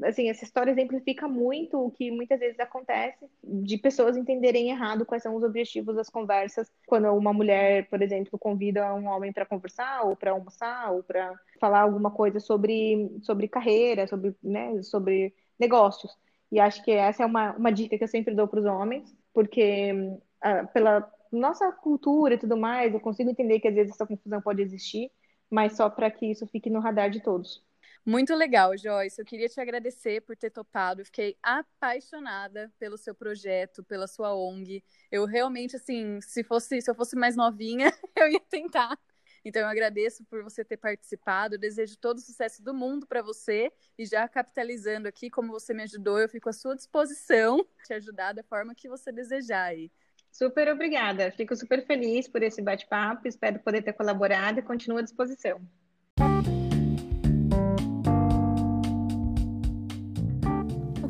assim, 0.06 0.30
essa 0.30 0.46
história 0.46 0.72
exemplifica 0.72 1.28
muito 1.28 1.78
o 1.78 1.92
que 1.92 2.10
muitas 2.10 2.40
vezes 2.40 2.58
acontece 2.58 3.30
de 3.44 3.78
pessoas 3.78 4.16
entenderem 4.16 4.70
errado 4.70 5.06
quais 5.06 5.22
são 5.22 5.36
os 5.36 5.44
objetivos 5.44 5.98
das 5.98 6.10
conversas 6.10 6.72
quando 6.88 7.12
uma 7.12 7.34
mulher, 7.34 7.90
por 7.90 8.02
exemplo, 8.02 8.40
convida 8.40 8.94
um 8.94 9.08
homem 9.08 9.34
para 9.34 9.46
conversar 9.46 10.04
ou 10.06 10.16
para 10.16 10.32
almoçar 10.32 10.94
ou 10.94 11.04
para 11.04 11.38
falar 11.60 11.82
alguma 11.82 12.10
coisa 12.10 12.40
sobre 12.40 13.12
sobre 13.24 13.50
carreira, 13.50 14.08
sobre, 14.08 14.34
né, 14.42 14.82
sobre 14.84 15.36
negócios. 15.60 16.18
E 16.50 16.62
acho 16.62 16.82
que 16.86 16.92
essa 16.92 17.24
é 17.24 17.26
uma, 17.26 17.52
uma 17.58 17.74
dica 17.74 17.98
que 17.98 18.04
eu 18.06 18.08
sempre 18.08 18.34
dou 18.34 18.48
para 18.48 18.62
os 18.62 18.66
homens, 18.66 19.14
porque 19.34 19.92
uh, 19.92 20.66
pela 20.74 21.12
nossa 21.30 21.70
cultura 21.74 22.36
e 22.36 22.38
tudo 22.38 22.56
mais, 22.56 22.94
eu 22.94 23.02
consigo 23.02 23.30
entender 23.30 23.60
que 23.60 23.68
às 23.68 23.76
vezes 23.76 23.94
essa 23.94 24.08
confusão 24.08 24.42
pode 24.42 24.62
existir, 24.62 25.12
mas 25.50 25.76
só 25.76 25.90
para 25.90 26.10
que 26.10 26.28
isso 26.28 26.48
fique 26.48 26.70
no 26.70 26.80
radar 26.80 27.10
de 27.10 27.20
todos. 27.22 27.70
Muito 28.06 28.34
legal, 28.34 28.76
Joyce. 28.76 29.20
Eu 29.20 29.26
queria 29.26 29.48
te 29.48 29.62
agradecer 29.62 30.22
por 30.22 30.36
ter 30.36 30.50
topado. 30.50 31.02
Eu 31.02 31.06
fiquei 31.06 31.38
apaixonada 31.42 32.74
pelo 32.80 32.98
seu 32.98 33.14
projeto, 33.14 33.84
pela 33.84 34.08
sua 34.08 34.36
ONG. 34.36 34.84
Eu 35.12 35.26
realmente, 35.26 35.76
assim, 35.76 36.20
se 36.22 36.44
fosse, 36.44 36.82
se 36.82 36.90
eu 36.90 36.96
fosse 36.96 37.16
mais 37.16 37.36
novinha, 37.36 37.92
eu 38.16 38.28
ia 38.28 38.40
tentar. 38.40 38.98
Então 39.46 39.62
eu 39.62 39.68
agradeço 39.68 40.24
por 40.26 40.44
você 40.44 40.64
ter 40.66 40.78
participado. 40.78 41.56
Eu 41.56 41.60
desejo 41.60 41.98
todo 41.98 42.18
o 42.18 42.22
sucesso 42.22 42.64
do 42.64 42.74
mundo 42.74 43.06
para 43.06 43.22
você 43.22 43.72
e 43.98 44.06
já 44.06 44.28
capitalizando 44.28 45.08
aqui 45.08 45.30
como 45.30 45.52
você 45.52 45.74
me 45.74 45.84
ajudou, 45.84 46.20
eu 46.20 46.30
fico 46.30 46.50
à 46.50 46.54
sua 46.54 46.76
disposição 46.76 47.66
te 47.86 47.94
ajudar 47.94 48.34
da 48.34 48.44
forma 48.44 48.76
que 48.76 48.90
você 48.90 49.12
desejar 49.12 49.66
aí. 49.66 49.92
Super 50.32 50.70
obrigada. 50.70 51.32
Fico 51.32 51.56
super 51.56 51.86
feliz 51.86 52.28
por 52.28 52.42
esse 52.42 52.62
bate-papo. 52.62 53.28
Espero 53.28 53.60
poder 53.60 53.84
ter 53.84 53.94
colaborado 53.94 54.60
e 54.60 54.64
continuo 54.64 54.98
à 54.98 55.02
disposição. 55.02 55.60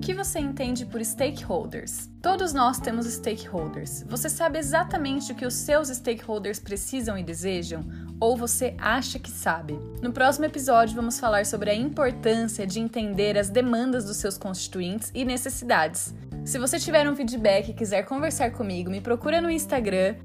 Que 0.02 0.14
você 0.14 0.40
entende 0.40 0.86
por 0.86 1.04
stakeholders? 1.06 2.10
Todos 2.22 2.54
nós 2.54 2.80
temos 2.80 3.06
stakeholders. 3.06 4.04
Você 4.10 4.30
sabe 4.30 4.60
exatamente 4.60 5.32
o 5.32 5.36
que 5.36 5.46
os 5.46 5.54
seus 5.54 5.90
stakeholders 5.90 6.60
precisam 6.60 7.18
e 7.18 7.24
desejam? 7.24 7.86
ou 8.22 8.38
você 8.38 8.76
acha 8.78 9.18
que 9.18 9.32
sabe. 9.32 9.80
No 10.00 10.14
próximo 10.14 10.46
episódio, 10.46 10.96
vamos 10.96 11.20
falar 11.20 11.48
sobre 11.48 11.72
a 11.72 11.76
importância 11.76 12.68
de 12.68 12.80
entender 12.80 13.36
as 13.36 13.50
demandas 13.50 14.06
dos 14.06 14.18
seus 14.18 14.38
constituintes 14.38 15.10
e 15.16 15.26
necessidades. 15.26 16.14
Se 16.46 16.60
você 16.60 16.78
tiver 16.80 17.10
um 17.10 17.16
feedback 17.16 17.70
e 17.70 17.74
quiser 17.74 18.04
conversar 18.04 18.52
comigo, 18.52 18.92
me 18.92 19.02
procura 19.02 19.42
no 19.42 19.50
Instagram, 19.50 20.18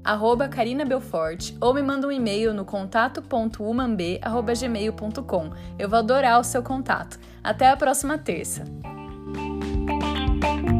@carinabelfort 0.51 1.55
ou 1.59 1.73
me 1.73 1.81
manda 1.81 2.07
um 2.07 2.11
e-mail 2.11 2.53
no 2.53 2.65
contato.umamb.gmail.com. 2.65 5.51
Eu 5.77 5.89
vou 5.89 5.99
adorar 5.99 6.39
o 6.39 6.43
seu 6.43 6.61
contato. 6.61 7.19
Até 7.43 7.69
a 7.69 7.77
próxima 7.77 8.17
terça! 8.17 8.63
Bye. 10.39 10.76